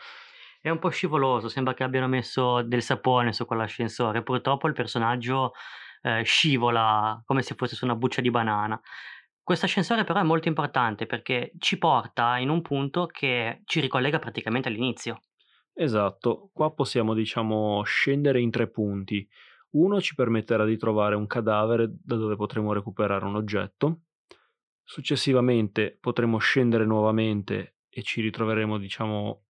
[0.61, 4.22] È un po' scivoloso, sembra che abbiano messo del sapone su quell'ascensore.
[4.22, 5.52] Purtroppo il personaggio
[6.02, 8.81] eh, scivola come se fosse su una buccia di banana.
[9.42, 14.20] Questo ascensore però è molto importante perché ci porta in un punto che ci ricollega
[14.20, 15.20] praticamente all'inizio.
[15.75, 19.27] Esatto, qua possiamo diciamo scendere in tre punti.
[19.71, 24.03] Uno ci permetterà di trovare un cadavere da dove potremo recuperare un oggetto.
[24.85, 29.45] Successivamente potremo scendere nuovamente e ci ritroveremo diciamo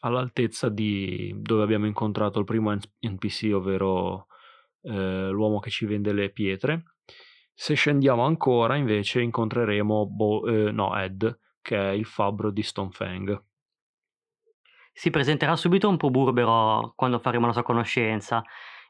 [0.00, 4.26] all'altezza di dove abbiamo incontrato il primo NPC, ovvero
[4.82, 6.84] eh, l'uomo che ci vende le pietre.
[7.54, 13.42] Se scendiamo ancora, invece, incontreremo Bo- eh, no, Ed, che è il fabbro di Stonefang.
[14.92, 18.42] Si presenterà subito un po' burbero quando faremo la sua conoscenza.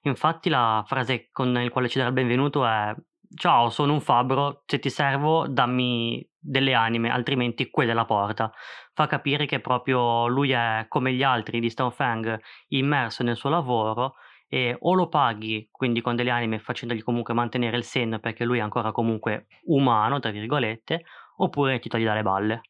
[0.02, 2.94] Infatti la frase con la quale ci darà il benvenuto è
[3.34, 8.52] Ciao, sono un fabbro, se ti servo dammi delle anime, altrimenti qui la porta.
[8.92, 12.38] Fa capire che proprio lui è come gli altri di Stonefang,
[12.68, 14.16] immerso nel suo lavoro
[14.48, 18.58] e o lo paghi quindi con delle anime facendogli comunque mantenere il senno perché lui
[18.58, 21.04] è ancora comunque umano, tra virgolette,
[21.36, 22.60] oppure ti togli dalle balle.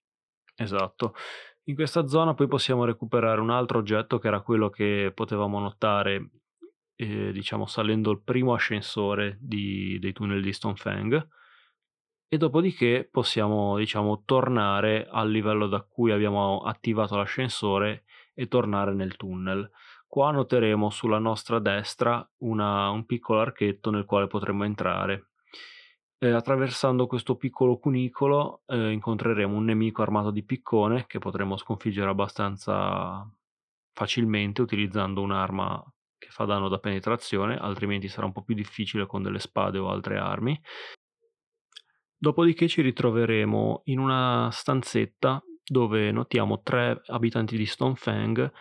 [0.54, 1.14] Esatto.
[1.66, 6.30] In questa zona poi possiamo recuperare un altro oggetto che era quello che potevamo notare,
[6.96, 11.28] eh, diciamo, salendo il primo ascensore di, dei tunnel di Stonefang.
[12.26, 19.16] E dopodiché possiamo, diciamo, tornare al livello da cui abbiamo attivato l'ascensore e tornare nel
[19.16, 19.70] tunnel.
[20.06, 25.31] Qua noteremo sulla nostra destra una, un piccolo archetto nel quale potremo entrare.
[26.22, 32.08] Eh, attraversando questo piccolo cunicolo eh, incontreremo un nemico armato di piccone che potremo sconfiggere
[32.08, 33.28] abbastanza
[33.92, 35.84] facilmente utilizzando un'arma
[36.16, 39.88] che fa danno da penetrazione, altrimenti sarà un po' più difficile con delle spade o
[39.88, 40.56] altre armi.
[42.16, 48.52] Dopodiché ci ritroveremo in una stanzetta dove notiamo tre abitanti di Stonefang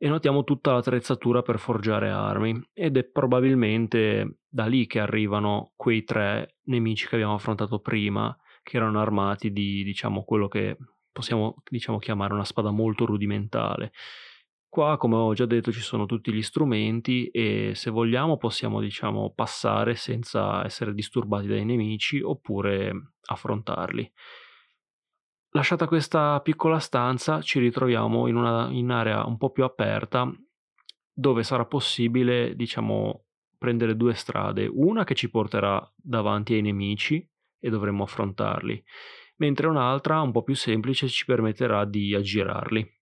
[0.00, 6.04] e notiamo tutta l'attrezzatura per forgiare armi ed è probabilmente da lì che arrivano quei
[6.04, 10.76] tre nemici che abbiamo affrontato prima che erano armati di diciamo quello che
[11.10, 13.92] possiamo diciamo chiamare una spada molto rudimentale.
[14.68, 19.32] Qua come ho già detto ci sono tutti gli strumenti e se vogliamo possiamo diciamo
[19.34, 24.12] passare senza essere disturbati dai nemici oppure affrontarli
[25.52, 30.30] Lasciata questa piccola stanza, ci ritroviamo in una in area un po' più aperta,
[31.10, 33.24] dove sarà possibile, diciamo,
[33.56, 34.68] prendere due strade.
[34.70, 37.26] Una che ci porterà davanti ai nemici
[37.58, 38.82] e dovremo affrontarli,
[39.36, 42.96] mentre un'altra, un po' più semplice, ci permetterà di aggirarli.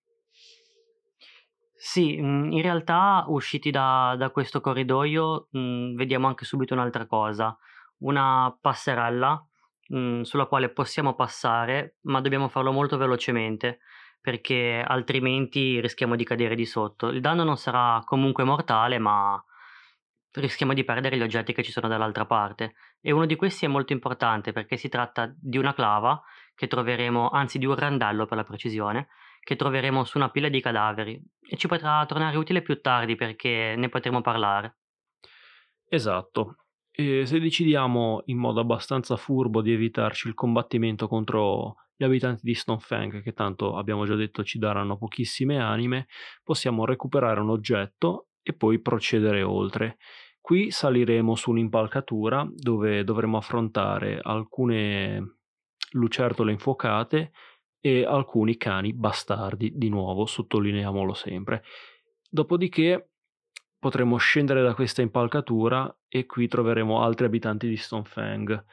[1.75, 7.57] Sì, mm, in realtà usciti da, da questo corridoio mm, vediamo anche subito un'altra cosa,
[7.99, 9.46] una passerella
[9.89, 13.81] mhmm, sulla quale possiamo passare, ma dobbiamo farlo molto velocemente,
[14.21, 17.09] perché altrimenti rischiamo di cadere di sotto.
[17.09, 19.43] Il danno non sarà comunque mortale, ma
[20.33, 22.75] rischiamo di perdere gli oggetti che ci sono dall'altra parte.
[23.01, 26.23] E uno di questi è molto importante perché si tratta di una clava
[26.55, 29.09] che troveremo, anzi di un randello per la precisione,
[29.41, 33.75] che troveremo su una pila di cadaveri e ci potrà tornare utile più tardi perché
[33.77, 34.77] ne potremo parlare.
[35.91, 36.57] Esatto.
[36.99, 42.55] E se decidiamo in modo abbastanza furbo di evitarci il combattimento contro gli abitanti di
[42.55, 46.07] Stonefang, che tanto abbiamo già detto ci daranno pochissime anime,
[46.43, 49.99] possiamo recuperare un oggetto e poi procedere oltre.
[50.41, 55.41] Qui saliremo su un'impalcatura dove dovremo affrontare alcune
[55.91, 57.33] lucertole infuocate
[57.79, 61.63] e alcuni cani bastardi, di nuovo, sottolineiamolo sempre.
[62.31, 63.11] Dopodiché
[63.87, 68.65] potremo scendere da questa impalcatura e qui troveremo altri abitanti di Stonefang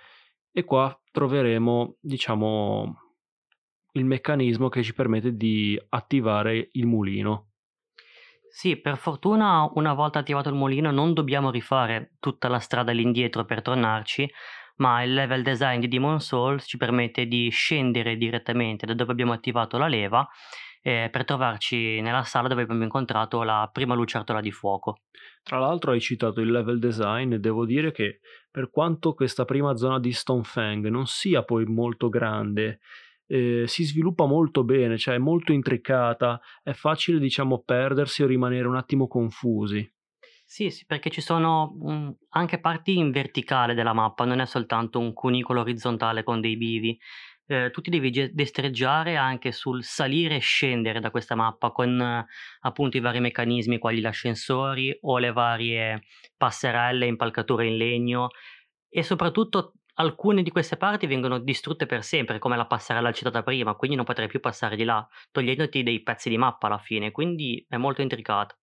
[0.52, 2.96] e qua troveremo diciamo
[3.92, 7.50] il meccanismo che ci permette di attivare il mulino.
[8.50, 13.46] Sì, per fortuna una volta attivato il mulino non dobbiamo rifare tutta la strada all'indietro
[13.46, 14.28] per tornarci,
[14.78, 19.34] ma il level design di Demon Souls ci permette di scendere direttamente da dove abbiamo
[19.34, 20.28] attivato la leva
[20.84, 25.00] eh, per trovarci nella sala dove abbiamo incontrato la prima lucertola di fuoco.
[25.42, 28.20] Tra l'altro hai citato il level design e devo dire che
[28.52, 32.80] per quanto questa prima zona di Stonefang non sia poi molto grande,
[33.28, 38.68] eh, si sviluppa molto bene, cioè è molto intricata, è facile diciamo perdersi o rimanere
[38.68, 39.90] un attimo confusi.
[40.46, 45.00] Sì, sì, perché ci sono mm, anche parti in verticale della mappa, non è soltanto
[45.00, 47.00] un cunicolo orizzontale con dei bivi.
[47.46, 52.26] Eh, tu ti devi destreggiare anche sul salire e scendere da questa mappa con eh,
[52.62, 56.04] appunto i vari meccanismi, quali gli ascensori o le varie
[56.38, 58.30] passerelle, impalcature in legno
[58.90, 63.76] e soprattutto alcune di queste parti vengono distrutte per sempre, come la passerella citata prima,
[63.76, 67.64] quindi non potrai più passare di là, togliendoti dei pezzi di mappa alla fine, quindi
[67.68, 68.58] è molto intricato.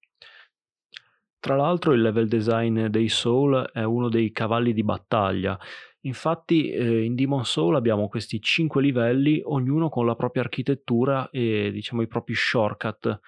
[1.39, 5.59] Tra l'altro il level design dei Soul è uno dei cavalli di battaglia.
[6.03, 11.71] Infatti eh, in Demon Soul abbiamo questi cinque livelli, ognuno con la propria architettura e
[11.73, 13.21] diciamo i propri shortcut,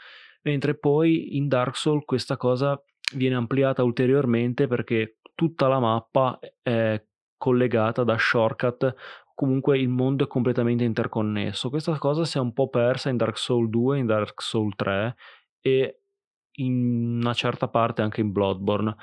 [0.42, 2.82] mentre poi in Dark Soul questa cosa
[3.14, 7.04] viene ampliata ulteriormente perché tutta la mappa è
[7.36, 8.94] collegata da shortcut,
[9.34, 11.68] comunque il mondo è completamente interconnesso.
[11.68, 15.16] Questa cosa si è un po' persa in Dark Souls 2, in Dark Souls 3
[15.60, 16.02] e
[16.56, 18.94] in una certa parte anche in Bloodborne.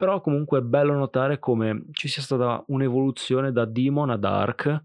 [0.00, 4.84] Però comunque è bello notare come ci sia stata un'evoluzione da Demon a Dark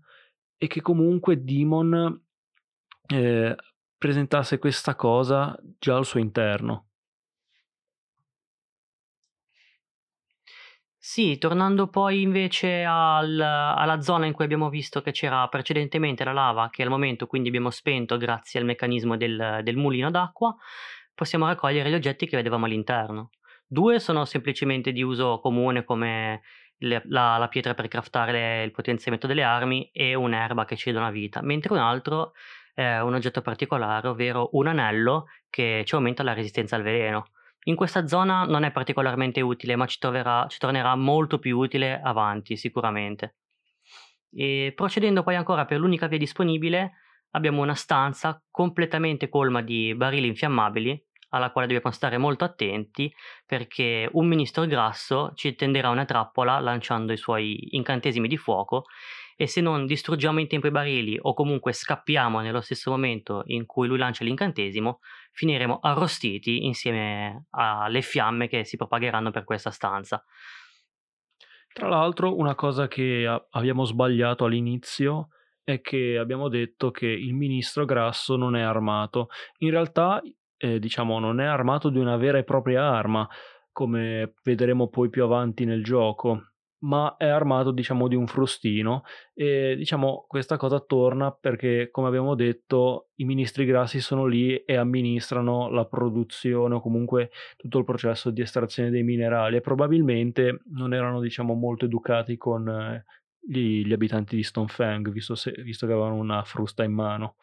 [0.58, 2.22] e che comunque Demon
[3.08, 3.56] eh,
[3.98, 6.88] presentasse questa cosa già al suo interno.
[10.98, 16.34] Sì, tornando poi invece al alla zona in cui abbiamo visto che c'era precedentemente la
[16.34, 20.56] lava, che al momento quindi abbiamo spento grazie al meccanismo del del mulino d'acqua,
[21.14, 23.30] possiamo raccogliere gli oggetti che vedevamo all'interno.
[23.68, 26.42] Due sono semplicemente di uso comune come
[26.78, 31.00] le la la pietra per craftare il potenziamento delle armi e un'erba che ci dà
[31.00, 32.34] una vita, mentre un altro
[32.74, 37.28] è un oggetto particolare, ovvero un anello che ci aumenta la resistenza al veleno.
[37.68, 42.00] In questa zona non è particolarmente utile, ma ci, troverà, ci tornerà molto più utile
[42.00, 43.38] avanti, sicuramente.
[44.32, 46.92] E procedendo poi ancora per l'unica via disponibile,
[47.32, 51.02] abbiamo una stanza completamente colma di barili infiammabili,
[51.36, 53.14] alla quale dobbiamo stare molto attenti
[53.46, 58.86] perché un ministro grasso ci tenderà una trappola lanciando i suoi incantesimi di fuoco
[59.36, 63.66] e se non distruggiamo in tempo i barili o comunque scappiamo nello stesso momento in
[63.66, 65.00] cui lui lancia l'incantesimo,
[65.34, 70.24] finiremo arrostiti insieme alle fiamme che si propagheranno per questa stanza.
[71.74, 75.28] Tra l'altro, una cosa che abbiamo sbagliato all'inizio
[75.62, 79.28] è che abbiamo detto che il ministro Grasso non è armato.
[79.58, 80.22] In realtà,
[80.58, 83.28] eh, diciamo, non è armato di una vera e propria arma,
[83.72, 86.42] come vedremo poi più avanti nel gioco
[86.86, 89.04] ma è armato diciamo di un frustino
[89.34, 94.76] e diciamo questa cosa torna perché come abbiamo detto i ministri grassi sono lì e
[94.76, 100.94] amministrano la produzione o comunque tutto il processo di estrazione dei minerali e probabilmente non
[100.94, 103.06] erano diciamo molto educati con eh,
[103.40, 107.36] gli, gli abitanti di Stonefang visto, visto che avevano una frusta in mano.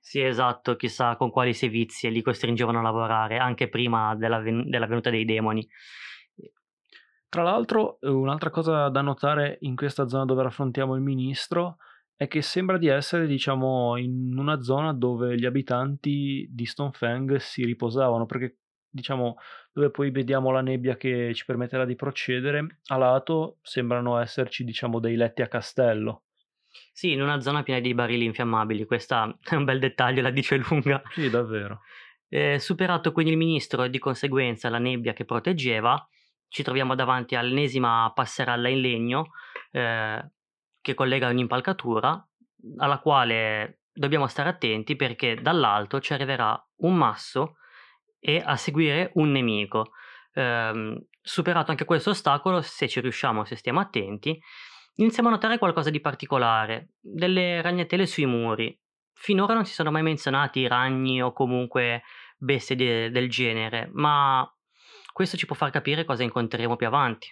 [0.00, 4.86] Sì, esatto, chissà con quali sevizie li costringevano a lavorare anche prima della, ven- della
[4.86, 5.66] venuta dei demoni.
[7.28, 11.76] Tra l'altro, uhm, un'altra cosa da notare in questa zona dove affrontiamo il ministro
[12.16, 17.64] è che sembra di essere, diciamo, in una zona dove gli abitanti di Stonefang si
[17.64, 18.58] riposavano, perché
[18.92, 19.36] diciamo
[19.72, 24.98] dove poi vediamo la nebbia che ci permetterà di procedere, a lato sembrano esserci, diciamo,
[24.98, 26.22] dei letti a castello.
[26.92, 30.56] Sì, in una zona piena di barili infiammabili, questa è un bel dettaglio, la dice
[30.56, 31.02] lunga.
[31.12, 31.80] Sì, davvero.
[32.28, 36.08] Eh, superato quindi il ministro e di conseguenza la nebbia che proteggeva,
[36.48, 39.30] ci troviamo davanti all'ennesima passerella in legno
[39.72, 40.30] eh,
[40.80, 42.28] che collega un'impalcatura
[42.78, 47.56] alla quale dobbiamo stare attenti perché dall'alto ci arriverà un masso
[48.18, 49.92] e a seguire un nemico.
[50.32, 54.40] Eh, superato anche questo ostacolo, se ci riusciamo, se stiamo attenti,
[55.00, 58.78] iniziamo a notare qualcosa di particolare, delle ragnatele sui muri.
[59.12, 62.02] Finora non si sono mai menzionati ragni o comunque
[62.38, 64.46] bestie de- del genere, ma
[65.12, 67.30] questo ci può far capire cosa incontreremo più avanti.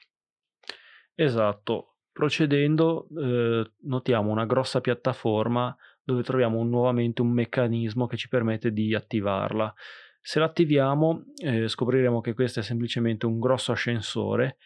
[1.14, 1.97] Esatto.
[2.12, 8.95] Procedendo, eh, notiamo una grossa piattaforma dove troviamo nuovamente un meccanismo che ci permette di
[8.95, 9.73] attivarla.
[10.21, 14.57] Se l'attiviamo, eh, scopriremo che questo è semplicemente un grosso ascensore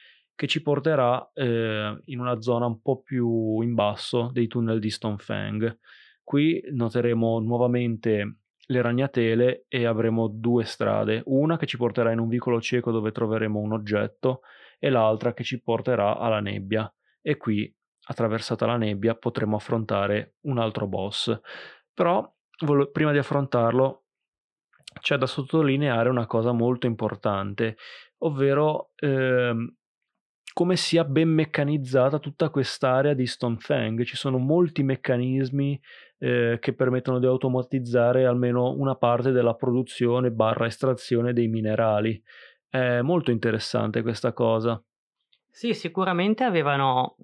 [0.42, 4.90] che ci porterà eh, in una zona un po' più in basso dei tunnel di
[4.90, 5.78] Stonefang.
[6.24, 12.26] Qui noteremo nuovamente le ragnatele e avremo due strade, una che ci porterà in un
[12.26, 14.40] vicolo cieco dove troveremo un oggetto
[14.80, 17.72] e l'altra che ci porterà alla nebbia e qui
[18.06, 21.40] attraversata la nebbia potremo affrontare un altro boss.
[21.94, 22.28] Però
[22.90, 24.06] prima di affrontarlo
[25.00, 27.76] c'è da sottolineare una cosa molto importante,
[28.18, 29.76] ovvero ehm,
[30.52, 34.02] come sia ben meccanizzata tutta quest'area di Stonefang.
[34.04, 35.80] Ci sono molti meccanismi
[36.18, 42.22] eh, che permettono di automatizzare almeno una parte della produzione barra estrazione dei minerali.
[42.68, 44.82] È molto interessante questa cosa.
[45.50, 47.16] Sì, sicuramente avevano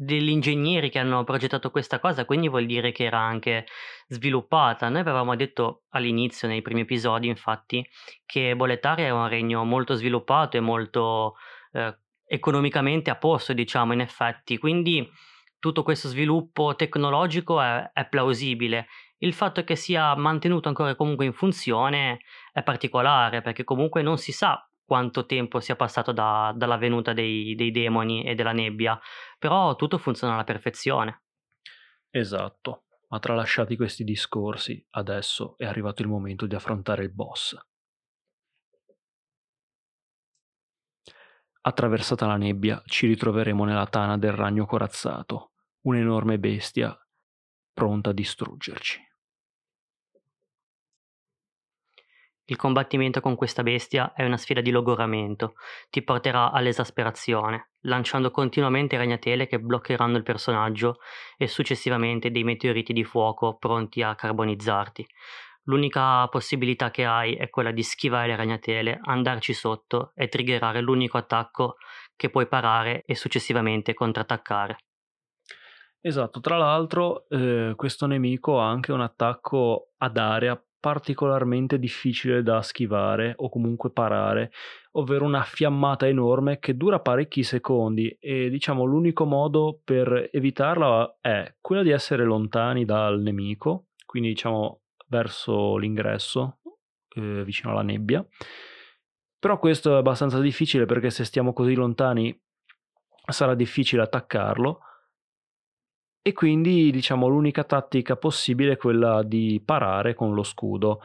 [0.00, 3.66] degli ingegneri che hanno progettato questa cosa, quindi vuol dire che era anche
[4.06, 4.88] sviluppata.
[4.88, 7.84] Noi avevamo detto all'inizio, nei primi episodi, infatti,
[8.24, 11.34] che Boletaria è un regno molto sviluppato e molto
[11.72, 11.98] eh,
[12.28, 14.58] economicamente a posto, diciamo, in effetti.
[14.58, 15.10] Quindi
[15.58, 18.86] tutto questo sviluppo tecnologico è, è plausibile.
[19.18, 22.20] Il fatto che sia mantenuto ancora comunque in funzione
[22.52, 27.54] è particolare, perché comunque non si sa quanto tempo sia passato da, dalla venuta dei,
[27.54, 28.98] dei demoni e della nebbia,
[29.38, 31.24] però tutto funziona alla perfezione.
[32.10, 37.54] Esatto, ma tralasciati questi discorsi, adesso è arrivato il momento di affrontare il boss.
[41.60, 45.50] Attraversata la nebbia, ci ritroveremo nella tana del ragno corazzato,
[45.82, 46.96] un'enorme bestia
[47.72, 49.06] pronta a distruggerci.
[52.50, 55.52] Il combattimento con questa bestia è una sfida di logoramento,
[55.90, 61.00] ti porterà all'esasperazione, lanciando continuamente ragnatele che bloccheranno il personaggio
[61.36, 65.06] e successivamente dei meteoriti di fuoco pronti a carbonizzarti.
[65.68, 71.18] L'unica possibilità che hai è quella di schivare le ragnatele, andarci sotto e triggerare l'unico
[71.18, 71.76] attacco
[72.16, 74.78] che puoi parare e successivamente contrattaccare.
[76.00, 82.62] Esatto, tra l'altro eh, questo nemico ha anche un attacco ad area particolarmente difficile da
[82.62, 84.52] schivare o comunque parare,
[84.92, 91.56] ovvero una fiammata enorme che dura parecchi secondi e diciamo l'unico modo per evitarla è
[91.60, 96.58] quella di essere lontani dal nemico, quindi diciamo verso l'ingresso,
[97.16, 98.24] eh, vicino alla nebbia.
[99.38, 102.36] Però questo è abbastanza difficile perché se stiamo così lontani
[103.30, 104.80] sarà difficile attaccarlo
[106.22, 111.00] e quindi diciamo l'unica tattica possibile è quella di parare con lo scudo.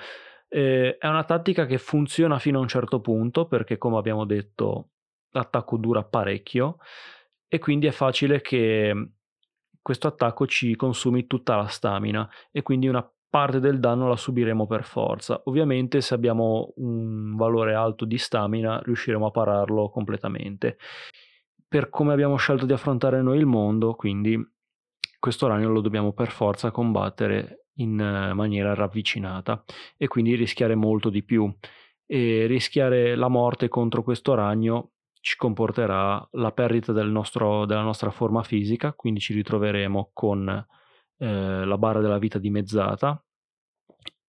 [0.47, 4.89] Eh, è una tattica che funziona fino a un certo punto perché come abbiamo detto
[5.29, 6.77] l'attacco dura parecchio
[7.47, 9.11] e quindi è facile che
[9.81, 14.67] questo attacco ci consumi tutta la stamina e quindi una parte del danno la subiremo
[14.67, 15.41] per forza.
[15.45, 20.77] Ovviamente se abbiamo un valore alto di stamina riusciremo a pararlo completamente.
[21.67, 24.39] Per come abbiamo scelto di affrontare noi il mondo, quindi
[25.17, 29.63] questo ragno lo dobbiamo per forza combattere in eh, maniera ravvicinata
[29.97, 31.51] e quindi rischiare molto di più.
[32.05, 38.11] E rischiare la morte contro questo ragno ci comporterà la perdita del nostro, della nostra
[38.11, 40.67] forma fisica, quindi ci ritroveremo con
[41.17, 43.22] eh, la barra della vita dimezzata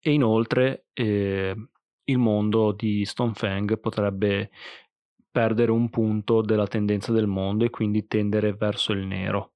[0.06, 1.56] e inoltre eh,
[2.04, 4.50] il mondo di Stonefang potrebbe
[5.30, 9.54] perdere un punto della tendenza del mondo e quindi tendere verso il nero.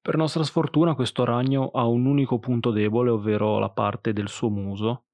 [0.00, 4.50] Per nostra sfortuna questo ragno ha un unico punto debole, ovvero la parte del suo
[4.50, 5.04] muso,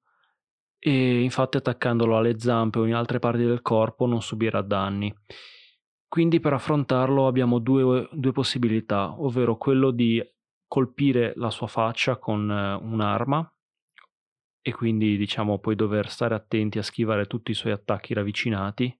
[0.78, 5.14] e infatti attaccandolo alle zampe o in altre parti del corpo non subirà danni.
[6.08, 10.22] Quindi per affrontarlo abbiamo due, due possibilità, ovvero quello di
[10.72, 13.54] colpire la sua faccia con eh, un'arma
[14.62, 18.98] e quindi diciamo poi dover stare attenti a schivare tutti i suoi attacchi ravvicinati,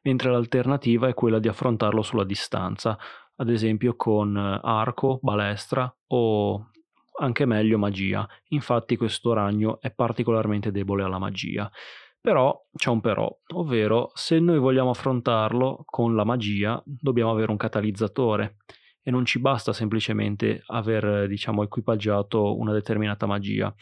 [0.00, 2.96] mentre l'alternativa è quella di affrontarlo sulla distanza,
[3.36, 6.70] ad esempio con eh, arco, balestra o
[7.18, 8.26] anche meglio magia.
[8.48, 11.70] Infatti questo ragno è particolarmente debole alla magia.
[12.18, 17.58] Però c'è un però, ovvero se noi vogliamo affrontarlo con la magia dobbiamo avere un
[17.58, 18.56] catalizzatore
[19.02, 23.74] e non ci basta semplicemente aver diciamo equipaggiato una determinata magia.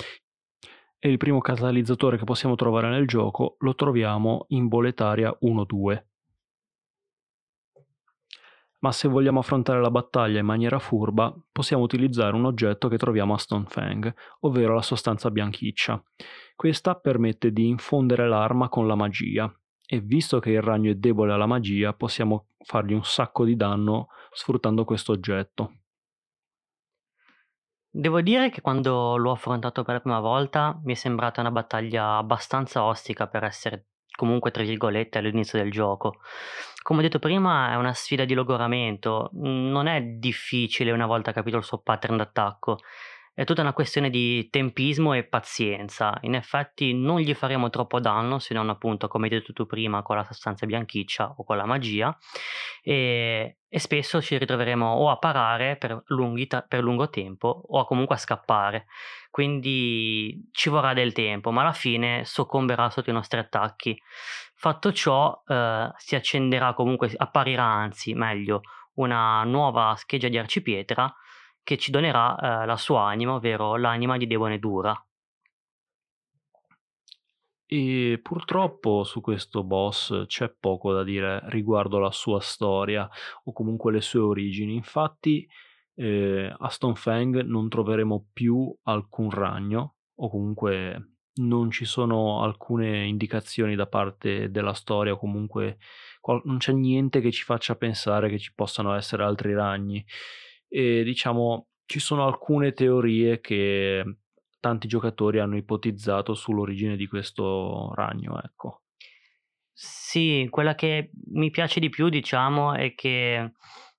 [0.99, 6.03] E il primo catalizzatore che possiamo trovare nel gioco lo troviamo in Boletaria 1-2
[8.81, 13.35] ma se vogliamo affrontare la battaglia in maniera furba, possiamo utilizzare un oggetto che troviamo
[13.35, 16.01] a Stonefang, ovvero la sostanza bianchiccia.
[16.55, 19.53] Questa permette di infondere l'arma con la magia,
[19.91, 24.09] e visto che il ragno è debole alla magia, possiamo fargli un sacco di danno
[24.33, 25.73] sfruttando questo oggetto.
[27.89, 32.19] Devo dire che quando l'ho affrontato per la prima volta mi è sembrata una battaglia
[32.19, 36.21] abbastanza ostica per essere comunque tra virgolette all'inizio del gioco.
[36.83, 41.57] Come ho detto prima è una sfida di logoramento, non è difficile una volta capito
[41.57, 42.77] il suo pattern d'attacco,
[43.39, 46.19] è tutta una questione di tempismo e pazienza.
[46.23, 50.03] In effetti non gli faremo troppo danno se non appunto, come hai detto tu prima,
[50.03, 52.19] con la sostanza bianchiccia o con la magia
[52.83, 56.03] e, e spesso ci ritroveremo o a parare per,
[56.49, 58.87] ta- per lungo tempo o comunque a scappare.
[59.31, 63.97] Quindi ci vorrà del tempo, ma alla fine soccomberà sotto i nostri attacchi.
[64.57, 68.63] Fatto ciò, eh, si accenderà comunque, apparirà anzi meglio
[68.95, 71.15] una nuova scheggia di arcipietra
[71.69, 74.99] che ci donerà eh, la sua anima, ovvero l'anima di Demone Dura.
[77.67, 83.07] E purtroppo su questo boss c'è poco da dire riguardo la sua storia
[83.45, 84.77] o comunque le sue origini.
[84.77, 85.47] Infatti,
[85.97, 93.75] eh, a Stonefang non troveremo più alcun ragno o comunque non ci sono alcune indicazioni
[93.75, 95.77] da parte della storia o comunque
[96.23, 100.03] qual- non c'è niente che ci faccia pensare che ci possano essere altri ragni.
[100.69, 104.05] E diciamo ci sono alcune teorie che
[104.61, 108.83] tanti giocatori hanno ipotizzato sull'origine di questo ragno, ecco.
[109.73, 113.53] Sì, quella che mi piace di più, diciamo, è che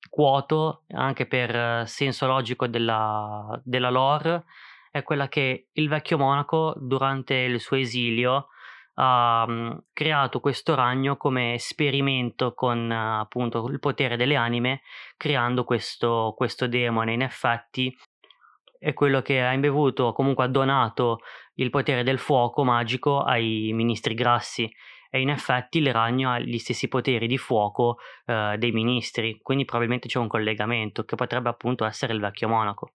[0.09, 4.43] quoto, anche per senso logico della, della lore,
[4.91, 8.49] è quella che il vecchio monaco, durante il suo esilio,
[9.01, 14.81] ha mm, creato questo ragno come esperimento con appunto il potere delle anime,
[15.15, 17.13] creando questo, questo demone.
[17.13, 17.95] In effetti
[18.77, 21.19] è quello che ha imbevuto o comunque ha donato
[21.55, 24.69] il potere del fuoco magico ai ministri grassi
[25.09, 29.65] e in effetti il ragno ha gli stessi poteri di fuoco eh, dei ministri, quindi
[29.65, 32.93] probabilmente c'è un collegamento che potrebbe appunto essere il vecchio monaco.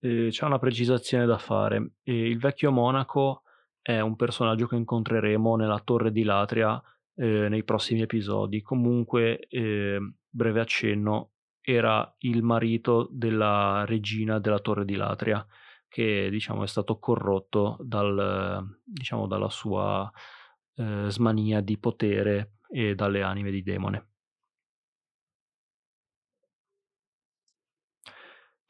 [0.00, 1.92] Eh, c'è una precisazione da fare.
[2.02, 3.42] Eh, il vecchio monaco
[3.82, 6.80] è un personaggio che incontreremo nella Torre di Latria
[7.16, 8.62] eh, nei prossimi episodi.
[8.62, 15.44] Comunque, ehm, breve accenno, era il marito della regina della Torre di Latria,
[15.88, 20.10] che diciamo è stato corrotto dal, diciamo, dalla sua
[20.76, 24.11] eh, smania di potere e dalle anime di demone.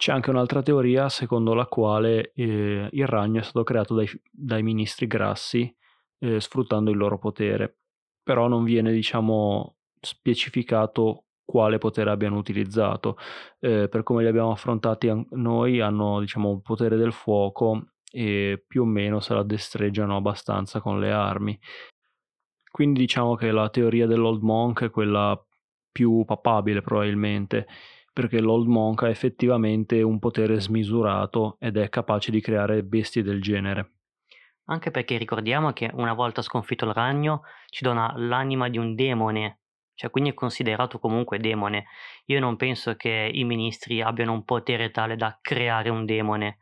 [0.02, 4.60] C'è anche un'altra teoria secondo la quale eh, il ragno è stato creato dai, dai
[4.64, 5.72] ministri grassi
[6.18, 7.76] eh, sfruttando il loro potere,
[8.20, 13.16] però non viene diciamo specificato quale potere abbiano utilizzato.
[13.60, 18.60] Eh, per come li abbiamo affrontati an- noi, hanno diciamo un potere del fuoco e
[18.66, 21.56] più o meno se la destreggiano abbastanza con le armi.
[22.68, 25.40] Quindi diciamo che la teoria dell'Old Monk è quella
[25.92, 27.68] più papabile probabilmente,
[28.12, 33.40] perché l'Old Monk ha effettivamente un potere smisurato ed è capace di creare bestie del
[33.40, 33.92] genere.
[34.66, 39.62] Anche perché ricordiamo che una volta sconfitto il ragno ci dona l'anima di un demone
[39.94, 41.86] cioè quindi è considerato comunque demone.
[42.26, 46.58] Io non penso che i ministri abbiano un potere tale da creare un demone,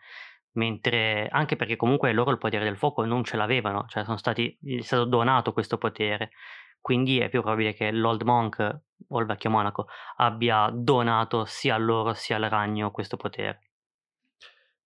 [0.52, 4.56] mentre anche perché comunque loro il potere del fuoco non ce l'avevano, cioè sono stati,
[4.60, 6.32] gli è stato donato questo potere.
[6.80, 11.78] Quindi è più probabile che l'Old Monk o il vecchio monaco abbia donato sia a
[11.78, 13.70] loro sia al ragno questo potere.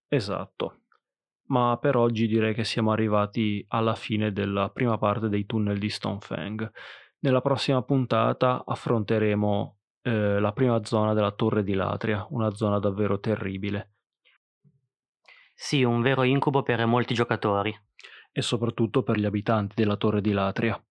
[0.08, 0.80] Esatto.
[1.46, 5.90] Ma per oggi direi che siamo arrivati alla fine della prima parte dei tunnel di
[5.90, 6.70] Stonefang.
[7.20, 13.20] Nella prossima puntata affronteremo eh, la prima zona della Torre di Latria, una zona davvero
[13.20, 13.92] terribile.
[15.54, 17.74] Sì, un vero incubo per molti giocatori.
[18.32, 20.82] E soprattutto per gli abitanti della Torre di Latria.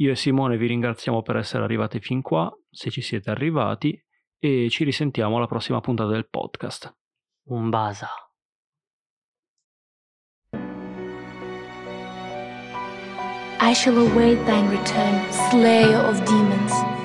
[0.00, 4.00] Io e Simone vi ringraziamo per essere arrivati fin qua, se ci siete arrivati,
[4.38, 6.96] e ci risentiamo alla prossima puntata del podcast.
[7.46, 8.08] Un basa.
[13.60, 16.97] I shall await thine return, slayer of demons.